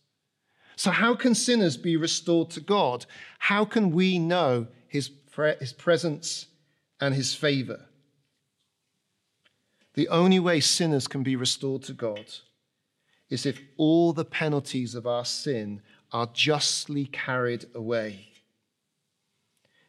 So, 0.76 0.90
how 0.90 1.14
can 1.14 1.34
sinners 1.34 1.76
be 1.76 1.94
restored 1.94 2.48
to 2.52 2.60
God? 2.62 3.04
How 3.38 3.66
can 3.66 3.90
we 3.90 4.18
know 4.18 4.68
his, 4.88 5.10
his 5.60 5.74
presence 5.74 6.46
and 7.02 7.14
his 7.14 7.34
favor? 7.34 7.84
The 9.92 10.08
only 10.08 10.40
way 10.40 10.60
sinners 10.60 11.06
can 11.06 11.22
be 11.22 11.36
restored 11.36 11.82
to 11.82 11.92
God 11.92 12.24
is 13.28 13.44
if 13.44 13.60
all 13.76 14.14
the 14.14 14.24
penalties 14.24 14.94
of 14.94 15.06
our 15.06 15.26
sin 15.26 15.82
are 16.12 16.30
justly 16.32 17.04
carried 17.04 17.66
away. 17.74 18.28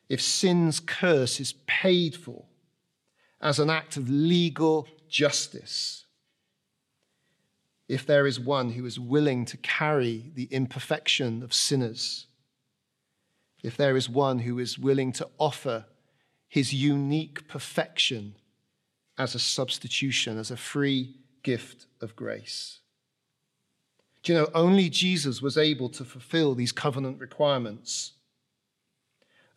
If 0.10 0.22
sin's 0.22 0.82
curse 0.82 1.40
is 1.40 1.54
paid 1.68 2.18
for 2.18 2.44
as 3.42 3.60
an 3.60 3.70
act 3.70 3.98
of 3.98 4.10
legal 4.10 4.88
justice. 5.08 6.06
If 7.88 8.06
there 8.06 8.28
is 8.28 8.40
one 8.40 8.72
who 8.72 8.86
is 8.86 9.00
willing 9.00 9.46
to 9.46 9.58
carry 9.58 10.32
the 10.36 10.48
imperfection 10.52 11.42
of 11.42 11.54
sinners, 11.54 12.28
if 13.64 13.76
there 13.76 13.98
is 13.98 14.10
one 14.10 14.40
who 14.40 14.60
is 14.60 14.78
willing 14.78 15.12
to 15.14 15.28
offer 15.38 15.86
his 16.48 16.74
unique 16.74 17.48
perfection 17.48 18.36
as 19.18 19.36
a 19.36 19.40
substitution, 19.40 20.38
as 20.38 20.50
a 20.50 20.58
free 20.58 21.16
gift 21.44 21.88
of 22.02 22.16
grace. 22.16 22.80
Do 24.24 24.34
you 24.34 24.40
know, 24.40 24.50
only 24.54 24.90
Jesus 24.90 25.42
was 25.42 25.58
able 25.58 25.90
to 25.90 26.04
fulfill 26.04 26.56
these 26.56 26.72
covenant 26.72 27.20
requirements. 27.20 28.14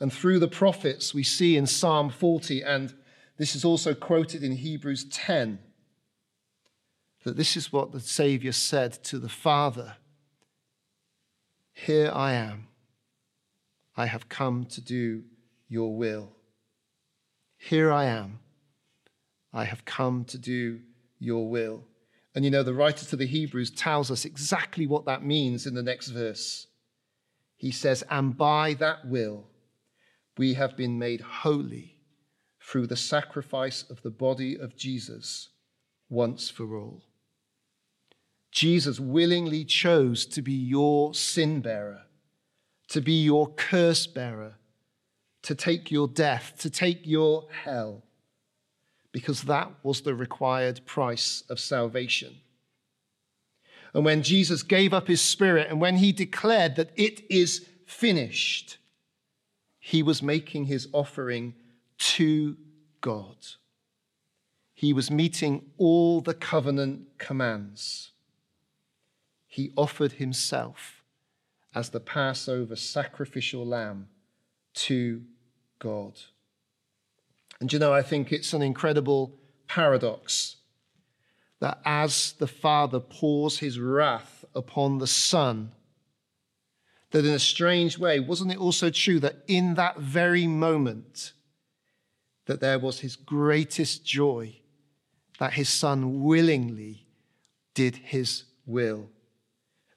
And 0.01 0.12
through 0.12 0.38
the 0.38 0.49
prophets, 0.49 1.14
we 1.14 1.23
see 1.23 1.57
in 1.57 1.66
Psalm 1.66 2.11
40, 2.11 2.62
and 2.62 2.95
this 3.38 3.57
is 3.57 3.64
also 3.64 3.95
quoted 3.95 4.42
in 4.42 4.53
Hebrews 4.53 5.05
10, 5.05 5.59
that 7.25 7.37
this 7.37 7.57
is 7.57 7.73
what 7.73 7.92
the 7.92 8.01
Savior 8.01 8.53
said 8.53 9.03
to 9.05 9.18
the 9.18 9.29
Father 9.29 9.97
Here 11.73 12.11
I 12.12 12.33
am. 12.33 12.68
I 13.97 14.07
have 14.07 14.29
come 14.29 14.64
to 14.66 14.81
do 14.81 15.25
your 15.68 15.97
will. 15.97 16.33
Here 17.59 17.92
I 17.92 18.05
am. 18.05 18.40
I 19.53 19.64
have 19.64 19.85
come 19.85 20.25
to 20.27 20.38
do 20.38 20.81
your 21.18 21.49
will. 21.49 21.85
And 22.35 22.45
you 22.45 22.51
know, 22.51 22.62
the 22.62 22.75
writer 22.75 23.05
to 23.07 23.16
the 23.16 23.27
Hebrews 23.27 23.71
tells 23.71 24.11
us 24.11 24.25
exactly 24.25 24.87
what 24.87 25.05
that 25.05 25.25
means 25.25 25.66
in 25.66 25.75
the 25.75 25.83
next 25.83 26.09
verse. 26.09 26.66
He 27.57 27.71
says, 27.71 28.03
And 28.11 28.37
by 28.37 28.75
that 28.75 29.07
will 29.07 29.45
we 30.38 30.55
have 30.55 30.77
been 30.77 30.99
made 30.99 31.21
holy 31.21 31.97
through 32.62 32.87
the 32.87 32.96
sacrifice 32.96 33.85
of 33.90 34.03
the 34.03 34.11
body 34.11 34.57
of 34.57 34.77
Jesus 34.77 35.51
once 36.09 36.48
for 36.48 36.77
all. 36.77 37.03
Jesus 38.51 39.01
willingly 39.01 39.64
chose 39.64 40.27
to 40.27 40.42
be 40.42 40.53
your 40.53 41.14
sin 41.14 41.61
bearer, 41.61 42.03
to 42.88 43.01
be 43.01 43.22
your 43.22 43.53
curse 43.55 44.07
bearer, 44.07 44.55
to 45.42 45.55
take 45.55 45.90
your 45.90 46.07
death, 46.07 46.55
to 46.59 46.70
take 46.70 47.01
your 47.05 47.46
hell 47.64 48.03
because 49.12 49.42
that 49.42 49.70
was 49.83 50.01
the 50.01 50.14
required 50.14 50.81
price 50.87 51.44
of 51.48 51.61
salvation. 51.61 52.35
And 53.94 54.05
when 54.05 54.22
Jesus 54.22 54.62
gave 54.62 54.94
up 54.94 55.07
his 55.07 55.20
spirit 55.20 55.68
and 55.68 55.81
when 55.81 55.96
he 55.96 56.12
declared 56.12 56.77
that 56.77 56.90
it 56.96 57.22
is 57.31 57.66
finished, 57.87 58.79
he 59.79 60.03
was 60.03 60.22
making 60.22 60.64
his 60.64 60.88
offering 60.92 61.55
to 62.03 62.57
God. 63.01 63.37
He 64.75 64.93
was 64.93 65.09
meeting 65.09 65.71
all 65.79 66.21
the 66.21 66.35
covenant 66.35 67.19
commands. 67.19 68.11
He 69.47 69.73
offered 69.77 70.12
himself 70.12 71.05
as 71.75 71.91
the 71.91 72.01
Passover 72.01 72.75
sacrificial 72.75 73.65
lamb 73.65 74.09
to 74.75 75.23
God. 75.79 76.15
And 77.61 77.73
you 77.73 77.79
know, 77.79 77.93
I 77.93 78.03
think 78.03 78.33
it's 78.33 78.53
an 78.53 78.62
incredible 78.62 79.38
paradox 79.69 80.57
that 81.61 81.81
as 81.85 82.33
the 82.33 82.49
Father 82.49 82.99
pours 82.99 83.61
his 83.61 83.79
wrath 83.79 84.45
upon 84.57 84.99
the 84.99 85.07
Son, 85.07 85.71
that 87.12 87.25
in 87.25 87.33
a 87.33 87.38
strange 87.38 87.97
way, 87.97 88.19
wasn't 88.19 88.51
it 88.51 88.59
also 88.59 88.91
true 88.91 89.21
that 89.21 89.37
in 89.47 89.75
that 89.75 89.99
very 89.99 90.49
moment, 90.49 91.33
that 92.46 92.61
there 92.61 92.78
was 92.78 93.00
his 93.00 93.16
greatest 93.16 94.05
joy 94.05 94.57
that 95.38 95.55
his 95.55 95.68
son 95.68 96.22
willingly 96.22 97.07
did 97.74 97.96
his 97.96 98.44
will. 98.66 99.09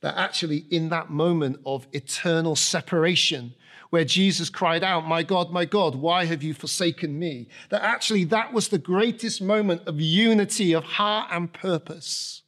That 0.01 0.17
actually, 0.17 0.65
in 0.69 0.89
that 0.89 1.09
moment 1.09 1.59
of 1.65 1.87
eternal 1.91 2.55
separation, 2.55 3.53
where 3.89 4.05
Jesus 4.05 4.49
cried 4.49 4.83
out, 4.83 5.07
My 5.07 5.23
God, 5.23 5.51
my 5.51 5.65
God, 5.65 5.95
why 5.95 6.25
have 6.25 6.43
you 6.43 6.53
forsaken 6.53 7.17
me? 7.17 7.47
That 7.69 7.83
actually 7.83 8.23
that 8.25 8.53
was 8.53 8.67
the 8.67 8.77
greatest 8.77 9.41
moment 9.41 9.83
of 9.87 10.01
unity 10.01 10.73
of 10.73 10.83
heart 10.83 11.29
and 11.31 11.51
purpose 11.51 12.41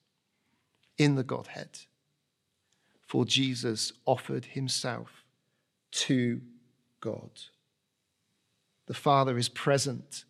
in 0.97 1.15
the 1.15 1.23
Godhead. 1.23 1.79
For 3.07 3.25
Jesus 3.25 3.93
offered 4.05 4.45
himself 4.45 5.23
to 5.91 6.41
God. 6.99 7.31
The 8.87 8.93
Father 8.93 9.37
is 9.37 9.49
present 9.49 10.25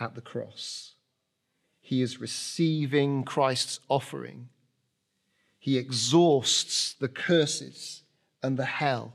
at 0.00 0.14
the 0.14 0.20
cross. 0.20 0.94
He 1.80 2.02
is 2.02 2.20
receiving 2.20 3.24
Christ's 3.24 3.80
offering. 3.88 4.48
He 5.58 5.78
exhausts 5.78 6.94
the 6.94 7.08
curses 7.08 8.02
and 8.42 8.56
the 8.56 8.64
hell 8.64 9.14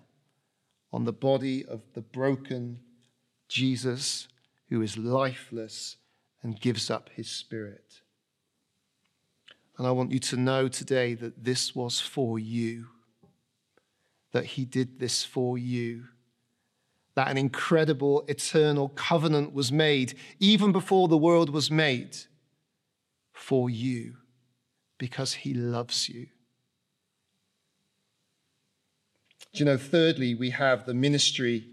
on 0.93 1.05
the 1.05 1.13
body 1.13 1.65
of 1.65 1.81
the 1.93 2.01
broken 2.01 2.79
Jesus 3.47 4.27
who 4.69 4.81
is 4.81 4.97
lifeless 4.97 5.97
and 6.43 6.59
gives 6.59 6.89
up 6.89 7.09
his 7.13 7.29
spirit. 7.29 8.01
And 9.77 9.87
I 9.87 9.91
want 9.91 10.11
you 10.11 10.19
to 10.19 10.37
know 10.37 10.67
today 10.67 11.13
that 11.15 11.43
this 11.43 11.75
was 11.75 11.99
for 11.99 12.39
you, 12.39 12.87
that 14.31 14.45
he 14.45 14.65
did 14.65 14.99
this 14.99 15.23
for 15.23 15.57
you, 15.57 16.05
that 17.15 17.29
an 17.29 17.37
incredible 17.37 18.23
eternal 18.27 18.89
covenant 18.89 19.53
was 19.53 19.71
made 19.71 20.17
even 20.39 20.71
before 20.71 21.07
the 21.07 21.17
world 21.17 21.49
was 21.49 21.69
made 21.69 22.17
for 23.33 23.69
you 23.69 24.15
because 24.97 25.33
he 25.33 25.53
loves 25.53 26.07
you. 26.07 26.27
Do 29.53 29.59
you 29.59 29.65
know, 29.65 29.77
thirdly, 29.77 30.33
we 30.35 30.51
have 30.51 30.85
the 30.85 30.93
ministry 30.93 31.67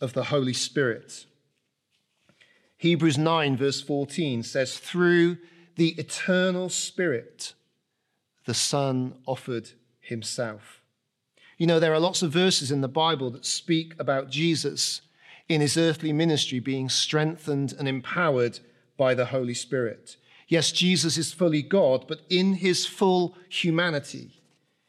of 0.00 0.12
the 0.12 0.24
Holy 0.24 0.52
Spirit. 0.52 1.24
Hebrews 2.76 3.16
9, 3.16 3.56
verse 3.56 3.80
14 3.80 4.42
says, 4.42 4.76
Through 4.76 5.38
the 5.76 5.90
eternal 5.90 6.68
Spirit, 6.68 7.54
the 8.44 8.54
Son 8.54 9.14
offered 9.24 9.70
himself. 10.00 10.81
You 11.58 11.66
know, 11.66 11.78
there 11.78 11.92
are 11.92 12.00
lots 12.00 12.22
of 12.22 12.32
verses 12.32 12.70
in 12.70 12.80
the 12.80 12.88
Bible 12.88 13.30
that 13.30 13.44
speak 13.44 13.94
about 13.98 14.30
Jesus 14.30 15.02
in 15.48 15.60
his 15.60 15.76
earthly 15.76 16.12
ministry 16.12 16.60
being 16.60 16.88
strengthened 16.88 17.74
and 17.78 17.86
empowered 17.86 18.60
by 18.96 19.14
the 19.14 19.26
Holy 19.26 19.54
Spirit. 19.54 20.16
Yes, 20.48 20.72
Jesus 20.72 21.16
is 21.16 21.32
fully 21.32 21.62
God, 21.62 22.06
but 22.08 22.22
in 22.28 22.54
his 22.54 22.86
full 22.86 23.36
humanity, 23.48 24.42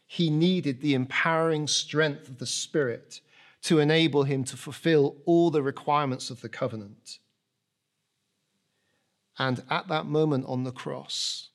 he 0.05 0.29
needed 0.29 0.81
the 0.81 0.93
empowering 0.93 1.67
strength 1.67 2.27
of 2.27 2.37
the 2.37 2.45
Spirit 2.45 3.21
to 3.63 3.79
enable 3.79 4.23
him 4.23 4.43
to 4.43 4.57
fulfill 4.57 5.15
all 5.25 5.49
the 5.49 5.63
requirements 5.63 6.29
of 6.29 6.41
the 6.41 6.49
covenant. 6.49 7.19
And 9.39 9.63
at 9.69 9.87
that 9.87 10.05
moment 10.05 10.45
on 10.47 10.63
the 10.63 10.71
cross, 10.71 11.49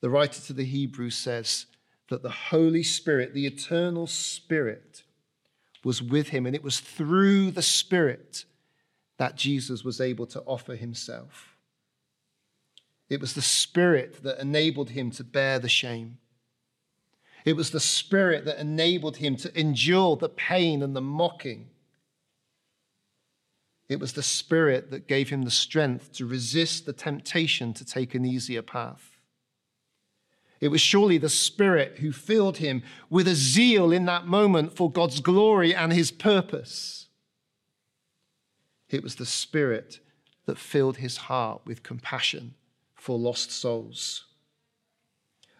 the 0.00 0.08
writer 0.10 0.40
to 0.42 0.52
the 0.52 0.64
Hebrews 0.64 1.16
says 1.16 1.66
that 2.08 2.22
the 2.22 2.30
Holy 2.30 2.82
Spirit, 2.82 3.34
the 3.34 3.46
eternal 3.46 4.06
Spirit, 4.06 5.02
was 5.84 6.02
with 6.02 6.28
him. 6.28 6.46
And 6.46 6.54
it 6.54 6.62
was 6.62 6.80
through 6.80 7.50
the 7.50 7.62
Spirit 7.62 8.44
that 9.18 9.36
Jesus 9.36 9.84
was 9.84 10.00
able 10.00 10.26
to 10.26 10.40
offer 10.42 10.74
himself. 10.74 11.56
It 13.08 13.20
was 13.20 13.34
the 13.34 13.42
Spirit 13.42 14.22
that 14.22 14.40
enabled 14.40 14.90
him 14.90 15.10
to 15.12 15.24
bear 15.24 15.58
the 15.58 15.68
shame. 15.68 16.18
It 17.44 17.56
was 17.56 17.70
the 17.70 17.80
Spirit 17.80 18.46
that 18.46 18.58
enabled 18.58 19.18
him 19.18 19.36
to 19.36 19.58
endure 19.58 20.16
the 20.16 20.30
pain 20.30 20.82
and 20.82 20.96
the 20.96 21.02
mocking. 21.02 21.68
It 23.88 24.00
was 24.00 24.14
the 24.14 24.22
Spirit 24.22 24.90
that 24.90 25.06
gave 25.06 25.28
him 25.28 25.42
the 25.42 25.50
strength 25.50 26.12
to 26.14 26.26
resist 26.26 26.86
the 26.86 26.94
temptation 26.94 27.74
to 27.74 27.84
take 27.84 28.14
an 28.14 28.24
easier 28.24 28.62
path. 28.62 29.13
It 30.64 30.70
was 30.70 30.80
surely 30.80 31.18
the 31.18 31.28
Spirit 31.28 31.98
who 31.98 32.10
filled 32.10 32.56
him 32.56 32.82
with 33.10 33.28
a 33.28 33.34
zeal 33.34 33.92
in 33.92 34.06
that 34.06 34.26
moment 34.26 34.74
for 34.74 34.90
God's 34.90 35.20
glory 35.20 35.74
and 35.74 35.92
his 35.92 36.10
purpose. 36.10 37.08
It 38.88 39.02
was 39.02 39.16
the 39.16 39.26
Spirit 39.26 40.00
that 40.46 40.56
filled 40.56 40.96
his 40.96 41.18
heart 41.18 41.60
with 41.66 41.82
compassion 41.82 42.54
for 42.94 43.18
lost 43.18 43.50
souls. 43.52 44.24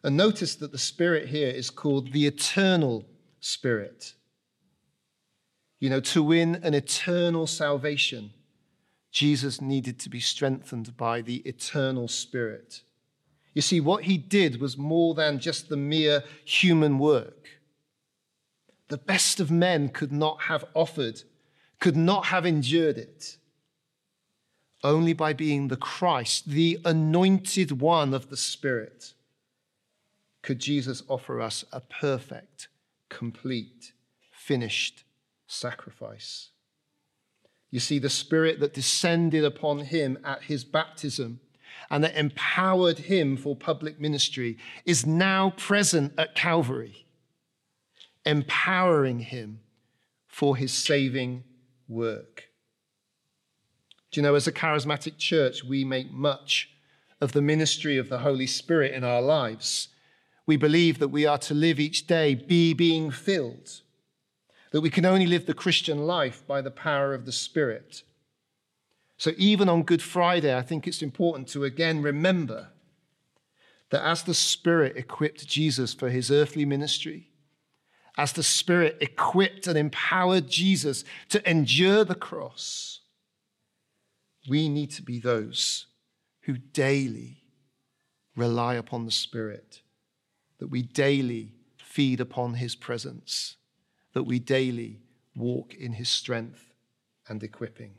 And 0.02 0.16
notice 0.16 0.54
that 0.54 0.72
the 0.72 0.78
Spirit 0.78 1.28
here 1.28 1.50
is 1.50 1.68
called 1.68 2.12
the 2.12 2.26
eternal 2.26 3.04
Spirit. 3.40 4.14
You 5.80 5.90
know, 5.90 6.00
to 6.00 6.22
win 6.22 6.60
an 6.62 6.72
eternal 6.72 7.46
salvation, 7.46 8.32
Jesus 9.10 9.60
needed 9.60 9.98
to 9.98 10.08
be 10.08 10.20
strengthened 10.20 10.96
by 10.96 11.20
the 11.20 11.46
eternal 11.46 12.08
Spirit. 12.08 12.84
You 13.54 13.62
see, 13.62 13.80
what 13.80 14.04
he 14.04 14.18
did 14.18 14.60
was 14.60 14.76
more 14.76 15.14
than 15.14 15.38
just 15.38 15.68
the 15.68 15.76
mere 15.76 16.24
human 16.44 16.98
work. 16.98 17.48
The 18.88 18.98
best 18.98 19.40
of 19.40 19.50
men 19.50 19.88
could 19.88 20.12
not 20.12 20.42
have 20.42 20.64
offered, 20.74 21.22
could 21.78 21.96
not 21.96 22.26
have 22.26 22.44
endured 22.44 22.98
it. 22.98 23.38
Only 24.82 25.14
by 25.14 25.32
being 25.32 25.68
the 25.68 25.76
Christ, 25.76 26.48
the 26.48 26.78
anointed 26.84 27.80
one 27.80 28.12
of 28.12 28.28
the 28.28 28.36
Spirit, 28.36 29.14
could 30.42 30.58
Jesus 30.58 31.02
offer 31.08 31.40
us 31.40 31.64
a 31.72 31.80
perfect, 31.80 32.68
complete, 33.08 33.92
finished 34.30 35.04
sacrifice. 35.46 36.50
You 37.70 37.80
see, 37.80 37.98
the 37.98 38.10
Spirit 38.10 38.60
that 38.60 38.74
descended 38.74 39.44
upon 39.44 39.80
him 39.80 40.18
at 40.22 40.42
his 40.42 40.64
baptism 40.64 41.40
and 41.94 42.02
that 42.02 42.16
empowered 42.16 42.98
him 42.98 43.36
for 43.36 43.54
public 43.54 44.00
ministry 44.00 44.58
is 44.84 45.06
now 45.06 45.50
present 45.50 46.12
at 46.18 46.34
Calvary, 46.34 47.06
empowering 48.26 49.20
him 49.20 49.60
for 50.26 50.56
his 50.56 50.72
saving 50.72 51.44
work. 51.86 52.48
Do 54.10 54.18
you 54.18 54.22
know, 54.24 54.34
as 54.34 54.48
a 54.48 54.52
charismatic 54.52 55.18
church, 55.18 55.62
we 55.62 55.84
make 55.84 56.10
much 56.10 56.68
of 57.20 57.30
the 57.30 57.40
ministry 57.40 57.96
of 57.96 58.08
the 58.08 58.18
Holy 58.18 58.48
Spirit 58.48 58.92
in 58.92 59.04
our 59.04 59.22
lives. 59.22 59.86
We 60.46 60.56
believe 60.56 60.98
that 60.98 61.08
we 61.08 61.26
are 61.26 61.38
to 61.38 61.54
live 61.54 61.78
each 61.78 62.08
day 62.08 62.34
be 62.34 62.74
being 62.74 63.12
filled, 63.12 63.82
that 64.72 64.80
we 64.80 64.90
can 64.90 65.06
only 65.06 65.26
live 65.26 65.46
the 65.46 65.54
Christian 65.54 65.98
life 66.08 66.44
by 66.44 66.60
the 66.60 66.72
power 66.72 67.14
of 67.14 67.24
the 67.24 67.30
Spirit. 67.30 68.02
So, 69.16 69.32
even 69.36 69.68
on 69.68 69.84
Good 69.84 70.02
Friday, 70.02 70.56
I 70.56 70.62
think 70.62 70.86
it's 70.86 71.02
important 71.02 71.48
to 71.48 71.64
again 71.64 72.02
remember 72.02 72.68
that 73.90 74.04
as 74.04 74.24
the 74.24 74.34
Spirit 74.34 74.96
equipped 74.96 75.46
Jesus 75.46 75.94
for 75.94 76.08
his 76.08 76.30
earthly 76.30 76.64
ministry, 76.64 77.30
as 78.16 78.32
the 78.32 78.42
Spirit 78.42 78.98
equipped 79.00 79.66
and 79.66 79.78
empowered 79.78 80.48
Jesus 80.48 81.04
to 81.28 81.48
endure 81.48 82.04
the 82.04 82.14
cross, 82.14 83.00
we 84.48 84.68
need 84.68 84.90
to 84.92 85.02
be 85.02 85.18
those 85.18 85.86
who 86.42 86.56
daily 86.56 87.42
rely 88.36 88.74
upon 88.74 89.04
the 89.04 89.10
Spirit, 89.10 89.82
that 90.58 90.68
we 90.68 90.82
daily 90.82 91.52
feed 91.78 92.20
upon 92.20 92.54
his 92.54 92.74
presence, 92.74 93.56
that 94.12 94.24
we 94.24 94.38
daily 94.38 95.00
walk 95.36 95.74
in 95.74 95.92
his 95.92 96.08
strength 96.08 96.72
and 97.28 97.42
equipping. 97.42 97.94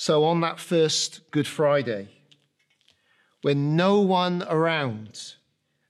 So, 0.00 0.24
on 0.24 0.40
that 0.40 0.58
first 0.58 1.30
Good 1.30 1.46
Friday, 1.46 2.08
when 3.42 3.76
no 3.76 4.00
one 4.00 4.42
around 4.48 5.34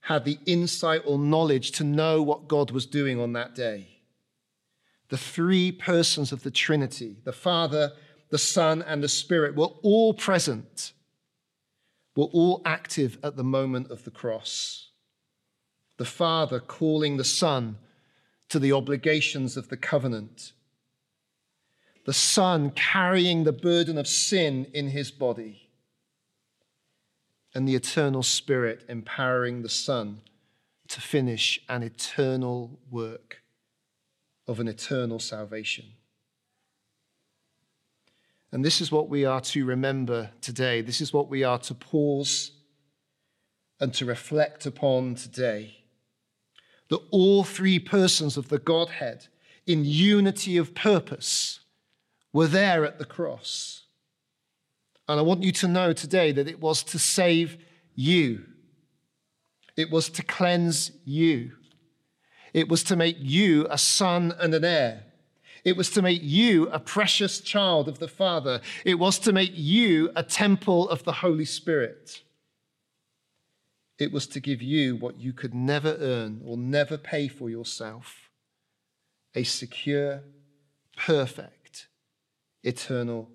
had 0.01 0.25
the 0.25 0.41
insight 0.47 1.03
or 1.07 1.17
knowledge 1.17 1.71
to 1.71 1.85
know 1.85 2.21
what 2.21 2.49
God 2.49 2.73
was 2.73 2.87
doing 2.87 3.21
on 3.21 3.35
that 3.35 3.55
day, 3.55 4.01
the 5.11 5.17
three 5.17 5.71
persons 5.71 6.33
of 6.33 6.43
the 6.43 6.51
Trinity, 6.51 7.19
the 7.23 7.33
Father, 7.33 7.93
the 8.31 8.39
Son, 8.39 8.83
and 8.83 9.01
the 9.01 9.09
Spirit, 9.09 9.55
were 9.55 9.71
all 9.81 10.13
present, 10.13 10.93
were 12.17 12.25
all 12.33 12.63
active 12.65 13.17
at 13.23 13.37
the 13.37 13.45
moment 13.45 13.93
of 13.93 14.03
the 14.03 14.11
cross. 14.11 14.89
The 15.99 16.05
Father 16.05 16.59
calling 16.59 17.17
the 17.17 17.23
Son 17.23 17.79
to 18.49 18.59
the 18.59 18.73
obligations 18.73 19.57
of 19.57 19.69
the 19.69 19.77
covenant 19.77 20.51
the 22.07 22.13
Son 22.13 22.71
carrying 22.71 23.45
the 23.45 23.53
burden 23.53 23.99
of 23.99 24.09
sin 24.09 24.67
in 24.73 24.89
his 24.89 25.11
body, 25.11 25.69
and 27.55 27.69
the 27.69 27.75
eternal 27.75 28.23
Spirit 28.23 28.85
empowering 28.89 29.63
the 29.63 29.69
Son 29.69 30.21
to 30.89 31.01
finish 31.01 31.61
an 31.69 31.83
eternal 31.83 32.79
work 32.91 33.43
of 34.47 34.59
an 34.61 34.69
eternal 34.69 35.19
salvation. 35.19 35.85
And 38.53 38.65
this 38.65 38.81
is 38.81 38.91
what 38.91 39.09
we 39.09 39.25
are 39.25 39.41
to 39.43 39.65
remember 39.65 40.31
today. 40.41 40.81
This 40.81 41.01
is 41.01 41.13
what 41.13 41.29
we 41.29 41.45
are 41.45 41.59
to 41.61 41.75
pause 41.75 42.51
and 43.79 43.95
to 43.95 44.05
reflect 44.05 44.67
upon 44.67 45.15
today. 45.15 45.77
That 46.89 47.01
all 47.11 47.45
three 47.45 47.79
persons 47.79 48.37
of 48.37 48.49
the 48.49 48.59
Godhead, 48.59 49.29
in 49.67 49.85
unity 49.85 50.57
of 50.57 50.75
purpose, 50.75 51.60
were 52.33 52.47
there 52.47 52.85
at 52.85 52.99
the 52.99 53.05
cross. 53.05 53.85
And 55.09 55.19
I 55.19 55.23
want 55.23 55.43
you 55.43 55.53
to 55.53 55.69
know 55.69 55.93
today 55.93 56.33
that 56.33 56.49
it 56.49 56.61
was 56.61 56.83
to 56.85 56.99
save 56.99 57.59
you, 57.95 58.45
it 59.77 59.91
was 59.91 60.09
to 60.11 60.23
cleanse 60.23 60.93
you, 61.05 61.53
it 62.55 62.69
was 62.69 62.83
to 62.85 62.97
make 62.97 63.17
you 63.19 63.67
a 63.71 63.79
son 63.79 64.35
and 64.39 64.55
an 64.55 64.65
heir. 64.65 65.05
It 65.63 65.77
was 65.77 65.91
to 65.91 66.03
make 66.03 66.23
you 66.23 66.69
a 66.69 66.81
precious 66.81 67.41
child 67.41 67.87
of 67.87 67.99
the 67.99 68.09
Father. 68.09 68.63
It 68.85 68.99
was 68.99 69.19
to 69.21 69.33
make 69.33 69.53
you 69.55 70.11
a 70.17 70.23
temple 70.23 70.89
of 70.89 71.05
the 71.05 71.13
Holy 71.13 71.45
Spirit. 71.45 72.23
It 73.99 74.11
was 74.11 74.27
to 74.29 74.41
give 74.41 74.63
you 74.63 74.97
what 74.97 75.21
you 75.21 75.35
could 75.35 75.55
never 75.55 75.97
earn 76.01 76.41
or 76.47 76.57
never 76.57 76.97
pay 76.97 77.29
for 77.29 77.51
yourself 77.51 78.31
a 79.35 79.45
secure, 79.45 80.23
perfect, 80.97 81.60
eternal 82.63 83.31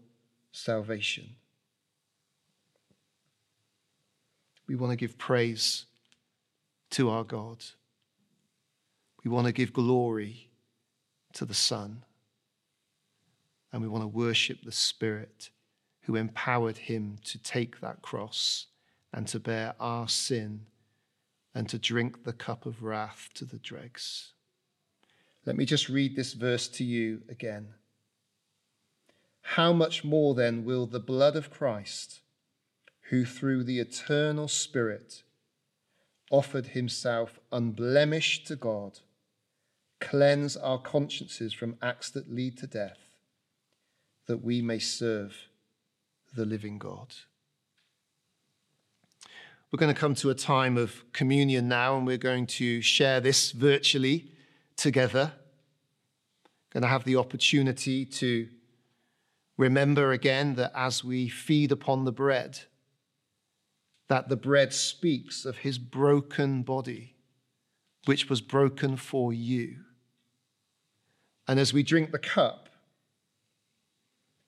salvation. 0.52 1.36
We 4.68 4.76
want 4.76 4.92
to 4.92 4.98
give 4.98 5.18
praise 5.18 5.86
to 6.92 7.10
our 7.10 7.24
God. 7.24 7.64
We 9.24 9.32
want 9.32 9.48
to 9.48 9.54
give 9.54 9.74
glory 9.74 10.50
to 11.34 11.46
the 11.46 11.54
Son. 11.54 12.04
And 13.72 13.82
we 13.82 13.88
want 13.88 14.04
to 14.04 14.08
worship 14.08 14.60
the 14.64 14.72
Spirit 14.72 15.50
who 16.02 16.16
empowered 16.16 16.78
him 16.78 17.18
to 17.26 17.38
take 17.38 17.82
that 17.82 18.02
cross 18.02 18.68
and 19.12 19.28
to 19.28 19.40
bear 19.40 19.74
our 19.80 20.08
sin 20.08 20.62
and 21.54 21.68
to 21.70 21.80
drink 21.80 22.24
the 22.24 22.34
cup 22.34 22.66
of 22.66 22.84
wrath 22.84 23.30
to 23.34 23.46
the 23.46 23.58
dregs. 23.58 24.34
Let 25.46 25.58
me 25.58 25.66
just 25.66 25.90
read 25.90 26.16
this 26.16 26.34
verse 26.34 26.68
to 26.70 26.84
you 26.84 27.22
again. 27.30 27.74
How 29.50 29.72
much 29.72 30.04
more 30.04 30.34
then 30.34 30.66
will 30.66 30.88
the 30.88 31.00
blood 31.00 31.36
of 31.36 31.52
Christ, 31.52 32.22
who 33.10 33.26
through 33.26 33.64
the 33.64 33.80
eternal 33.80 34.48
Spirit 34.48 35.22
offered 36.32 36.68
himself 36.68 37.40
unblemished 37.52 38.48
to 38.48 38.56
God, 38.56 39.00
cleanse 40.02 40.58
our 40.58 40.80
consciences 40.80 41.54
from 41.54 41.78
acts 41.82 42.10
that 42.10 42.34
lead 42.34 42.58
to 42.58 42.68
death, 42.68 42.98
that 44.26 44.44
we 44.44 44.62
may 44.62 44.80
serve 44.80 45.36
the 46.36 46.46
living 46.46 46.80
God? 46.80 47.14
We're 49.72 49.78
going 49.78 49.94
to 49.94 50.00
come 50.00 50.16
to 50.16 50.32
a 50.32 50.36
time 50.36 50.76
of 50.76 51.06
communion 51.14 51.68
now, 51.68 51.98
and 51.98 52.08
we're 52.08 52.18
going 52.18 52.48
to 52.48 52.82
share 52.82 53.20
this 53.20 53.52
virtually 53.52 54.32
together. 54.76 55.34
Going 56.72 56.82
to 56.82 56.90
have 56.90 57.04
the 57.04 57.18
opportunity 57.18 58.06
to 58.06 58.50
remember 59.58 60.12
again 60.12 60.56
that 60.56 60.72
as 60.76 61.04
we 61.04 61.30
feed 61.30 61.72
upon 61.72 62.06
the 62.06 62.12
bread, 62.12 62.60
that 64.08 64.30
the 64.30 64.36
bread 64.36 64.74
speaks 64.74 65.46
of 65.46 65.58
his 65.58 65.78
broken 65.78 66.62
body, 66.62 67.16
which 68.06 68.30
was 68.30 68.42
broken 68.42 68.98
for 68.98 69.34
you. 69.34 69.78
And 71.48 71.60
as 71.60 71.74
we 71.74 71.84
drink 71.84 72.12
the 72.12 72.20
cup, 72.20 72.70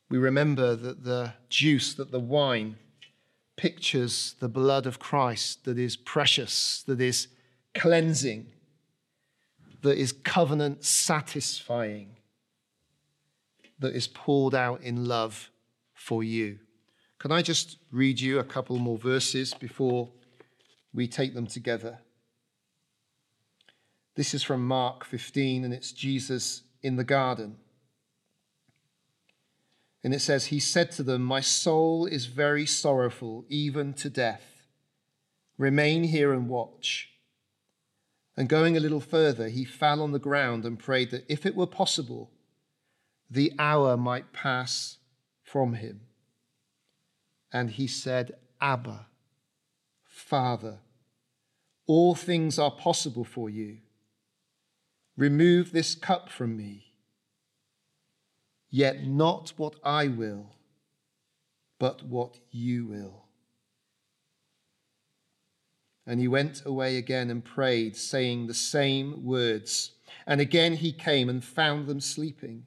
we 0.10 0.17
remember 0.17 0.76
that 0.76 1.04
the 1.04 1.34
juice, 1.50 1.93
that 1.96 2.12
the 2.12 2.20
wine, 2.20 2.78
pictures 3.56 4.36
the 4.39 4.48
blood 4.48 4.86
of 4.86 5.00
Christ 5.00 5.65
that 5.65 5.78
is 5.78 5.98
precious, 5.98 6.84
that 6.84 7.02
is 7.02 7.28
cleansing, 7.74 8.48
that 9.82 9.98
is 9.98 10.12
covenant 10.12 10.86
satisfying, 10.86 12.16
that 13.80 13.96
is 13.96 14.08
poured 14.08 14.56
out 14.56 14.82
in 14.82 15.06
love 15.06 15.50
for 15.94 16.24
you. 16.24 16.60
Can 17.20 17.32
I 17.32 17.42
just 17.42 17.78
read 17.92 18.20
you 18.20 18.40
a 18.40 18.44
couple 18.44 18.78
more 18.78 18.98
verses 18.98 19.54
before 19.54 20.10
we 20.94 21.08
take 21.08 21.34
them 21.34 21.48
together? 21.48 22.00
This 24.16 24.34
is 24.34 24.44
from 24.44 24.68
Mark 24.68 25.06
15, 25.06 25.63
and 25.63 25.74
it's 25.74 25.92
Jesus 25.92 26.63
in 26.82 26.96
the 26.96 27.04
garden. 27.04 27.58
And 30.04 30.13
it 30.13 30.22
says, 30.22 30.48
He 30.48 30.60
said 30.60 30.92
to 30.94 31.04
them, 31.04 31.22
My 31.22 31.42
soul 31.42 32.06
is 32.06 32.28
very 32.28 32.66
sorrowful, 32.66 33.46
even 33.50 33.94
to 33.94 34.10
death. 34.10 34.63
Remain 35.58 36.06
here 36.06 36.34
and 36.34 36.48
watch. 36.48 37.10
And 38.36 38.48
going 38.48 38.78
a 38.78 38.80
little 38.80 39.02
further, 39.02 39.50
he 39.50 39.66
fell 39.66 40.02
on 40.02 40.12
the 40.12 40.20
ground 40.20 40.66
and 40.66 40.78
prayed 40.78 41.10
that 41.12 41.26
if 41.28 41.46
it 41.46 41.56
were 41.56 41.68
possible, 41.68 42.32
the 43.30 43.54
hour 43.58 43.98
might 43.98 44.34
pass 44.34 44.98
from 45.44 45.74
him. 45.74 46.02
And 47.52 47.72
he 47.72 47.88
said, 47.88 48.34
Abba, 48.62 49.08
Father, 50.04 50.80
all 51.88 52.16
things 52.16 52.60
are 52.60 52.72
possible 52.72 53.24
for 53.24 53.50
you. 53.50 53.78
Remove 55.16 55.72
this 55.72 55.96
cup 55.96 56.30
from 56.30 56.56
me. 56.56 56.94
Yet 58.70 59.08
not 59.08 59.54
what 59.58 59.76
I 59.84 60.08
will, 60.08 60.52
but 61.80 62.04
what 62.04 62.38
you 62.52 62.86
will. 62.86 63.24
And 66.06 66.20
he 66.20 66.28
went 66.28 66.63
away 66.66 66.98
again 66.98 67.30
and 67.30 67.44
prayed, 67.44 67.96
saying 67.98 68.48
the 68.48 68.54
same 68.54 69.26
words. 69.26 69.92
And 70.26 70.40
again 70.40 70.76
he 70.76 70.92
came 70.92 71.30
and 71.30 71.44
found 71.44 71.88
them 71.88 72.00
sleeping, 72.00 72.66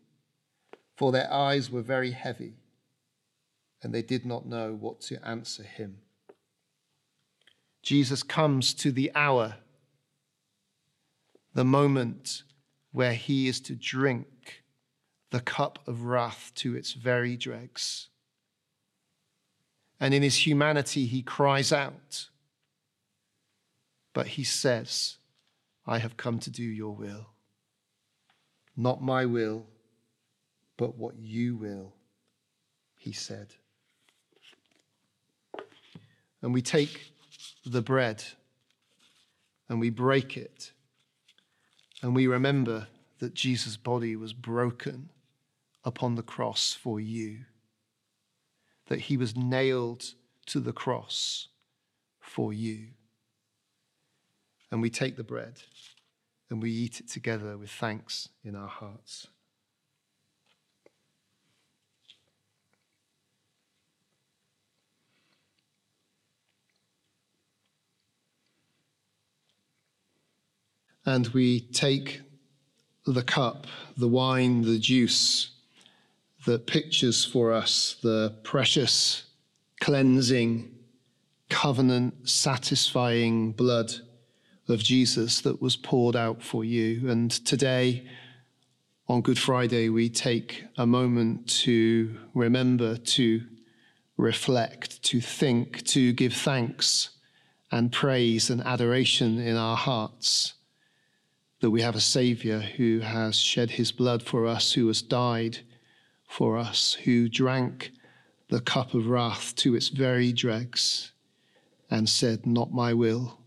for 1.01 1.13
their 1.13 1.33
eyes 1.33 1.71
were 1.71 1.81
very 1.81 2.11
heavy, 2.11 2.53
and 3.83 3.95
they 3.95 4.03
did 4.03 4.27
not 4.27 4.45
know 4.45 4.77
what 4.79 5.01
to 5.01 5.27
answer 5.27 5.63
him. 5.63 5.97
Jesus 7.83 8.23
comes 8.23 8.75
to 8.75 8.93
the 8.93 9.11
hour, 9.15 9.57
the 11.55 11.65
moment 11.65 12.43
where 12.93 13.15
he 13.15 13.49
is 13.49 13.63
to 13.63 13.75
drink 13.75 14.63
the 15.31 15.41
cup 15.41 15.79
of 15.87 16.03
wrath 16.03 16.53
to 16.57 16.77
its 16.77 16.93
very 16.93 17.35
dregs. 17.35 18.11
And 19.99 20.13
in 20.13 20.23
his 20.23 20.47
humanity, 20.47 21.07
he 21.07 21.23
cries 21.23 21.73
out, 21.73 22.29
but 24.13 24.27
he 24.27 24.45
says, 24.45 25.17
I 25.87 25.97
have 25.97 26.19
come 26.19 26.39
to 26.41 26.51
do 26.51 26.63
your 26.63 26.95
will. 26.95 27.29
Not 28.77 29.03
my 29.03 29.25
will, 29.25 29.65
but 30.81 30.97
what 30.97 31.19
you 31.19 31.57
will, 31.57 31.93
he 32.97 33.13
said. 33.13 33.49
And 36.41 36.55
we 36.55 36.63
take 36.63 37.13
the 37.67 37.83
bread 37.83 38.25
and 39.69 39.79
we 39.79 39.91
break 39.91 40.39
it, 40.39 40.73
and 42.01 42.17
we 42.17 42.27
remember 42.27 42.89
that 43.19 43.35
Jesus' 43.35 43.77
body 43.77 44.17
was 44.17 44.33
broken 44.33 45.11
upon 45.85 46.15
the 46.15 46.23
cross 46.23 46.73
for 46.73 46.99
you, 46.99 47.41
that 48.87 49.01
he 49.01 49.19
was 49.19 49.37
nailed 49.37 50.15
to 50.47 50.61
the 50.61 50.73
cross 50.73 51.49
for 52.21 52.55
you. 52.55 52.87
And 54.71 54.81
we 54.81 54.89
take 54.89 55.19
the 55.19 55.25
bread 55.25 55.61
and 56.49 56.63
we 56.63 56.71
eat 56.71 57.01
it 57.01 57.09
together 57.09 57.59
with 57.59 57.71
thanks 57.71 58.31
in 58.43 58.57
our 58.57 58.67
hearts. 58.67 59.27
And 71.07 71.29
we 71.29 71.61
take 71.61 72.21
the 73.07 73.23
cup, 73.23 73.67
the 73.97 74.09
wine, 74.09 74.63
the 74.63 74.79
juice 74.79 75.51
that 76.47 76.67
pictures 76.67 77.25
for 77.25 77.53
us 77.53 77.97
the 78.03 78.35
precious, 78.45 79.25
cleansing, 79.81 80.75
covenant 81.49 82.29
satisfying 82.29 83.53
blood 83.53 83.93
of 84.69 84.83
Jesus 84.83 85.41
that 85.41 85.61
was 85.61 85.77
poured 85.77 86.17
out 86.17 86.43
for 86.43 86.65
you. 86.65 87.11
And 87.11 87.31
today, 87.31 88.07
on 89.09 89.21
Good 89.21 89.39
Friday, 89.39 89.89
we 89.89 90.09
take 90.09 90.65
a 90.79 90.87
moment 90.87 91.49
to 91.63 92.17
remember, 92.35 92.97
to 92.97 93.43
reflect, 94.17 95.03
to 95.05 95.21
think, 95.21 95.85
to 95.87 96.13
give 96.13 96.33
thanks 96.33 97.11
and 97.73 97.91
praise 97.91 98.51
and 98.51 98.61
adoration 98.63 99.39
in 99.39 99.57
our 99.57 99.77
hearts 99.77 100.55
that 101.61 101.71
we 101.71 101.83
have 101.83 101.95
a 101.95 102.01
Savior 102.01 102.61
who 102.61 103.01
has 103.01 103.37
shed 103.37 103.71
his 103.71 103.93
blood 103.93 104.23
for 104.23 104.47
us, 104.47 104.73
who 104.73 104.87
has 104.87 105.03
died 105.03 105.59
for 106.27 106.57
us, 106.57 106.95
who 107.05 107.29
drank 107.29 107.93
the 108.49 108.61
cup 108.61 108.95
of 108.95 109.09
wrath 109.09 109.55
to 109.57 109.75
its 109.75 109.89
very 109.89 110.33
dregs 110.33 111.13
and 111.91 112.09
said, 112.09 112.47
Not 112.47 112.73
my 112.73 112.95
will, 112.95 113.39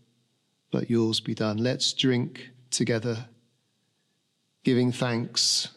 but 0.70 0.90
yours 0.90 1.20
be 1.20 1.34
done. 1.34 1.58
Let's 1.58 1.92
drink 1.92 2.50
together, 2.70 3.26
giving 4.62 4.92
thanks, 4.92 5.68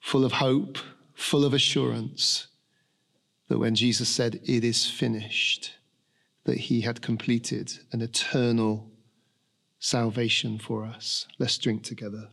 full 0.00 0.24
of 0.24 0.32
hope, 0.32 0.78
full 1.14 1.44
of 1.44 1.54
assurance 1.54 2.48
that 3.48 3.58
when 3.58 3.74
Jesus 3.74 4.08
said, 4.08 4.40
It 4.44 4.64
is 4.64 4.86
finished, 4.86 5.74
that 6.44 6.58
he 6.58 6.82
had 6.82 7.02
completed 7.02 7.72
an 7.92 8.02
eternal 8.02 8.90
salvation 9.84 10.58
for 10.58 10.86
us. 10.86 11.26
Let's 11.38 11.58
drink 11.58 11.82
together. 11.82 12.30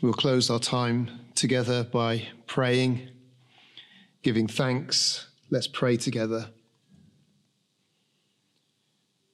We'll 0.00 0.14
close 0.14 0.48
our 0.48 0.58
time 0.58 1.10
together 1.34 1.84
by 1.84 2.28
praying, 2.46 3.10
giving 4.22 4.46
thanks. 4.46 5.28
Let's 5.50 5.66
pray 5.66 5.98
together. 5.98 6.48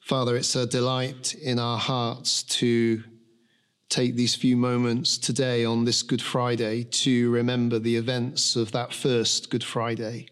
Father, 0.01 0.35
it's 0.35 0.53
a 0.57 0.67
delight 0.67 1.33
in 1.33 1.59
our 1.59 1.77
hearts 1.77 2.43
to 2.43 3.03
take 3.93 4.15
these 4.15 4.33
few 4.33 4.57
moments 4.57 5.19
today 5.19 5.63
on 5.63 5.85
this 5.85 6.01
Good 6.01 6.21
Friday 6.21 6.83
to 6.83 7.29
remember 7.29 7.77
the 7.77 7.95
events 7.95 8.55
of 8.55 8.71
that 8.71 8.91
first 8.91 9.51
Good 9.51 9.63
Friday, 9.63 10.29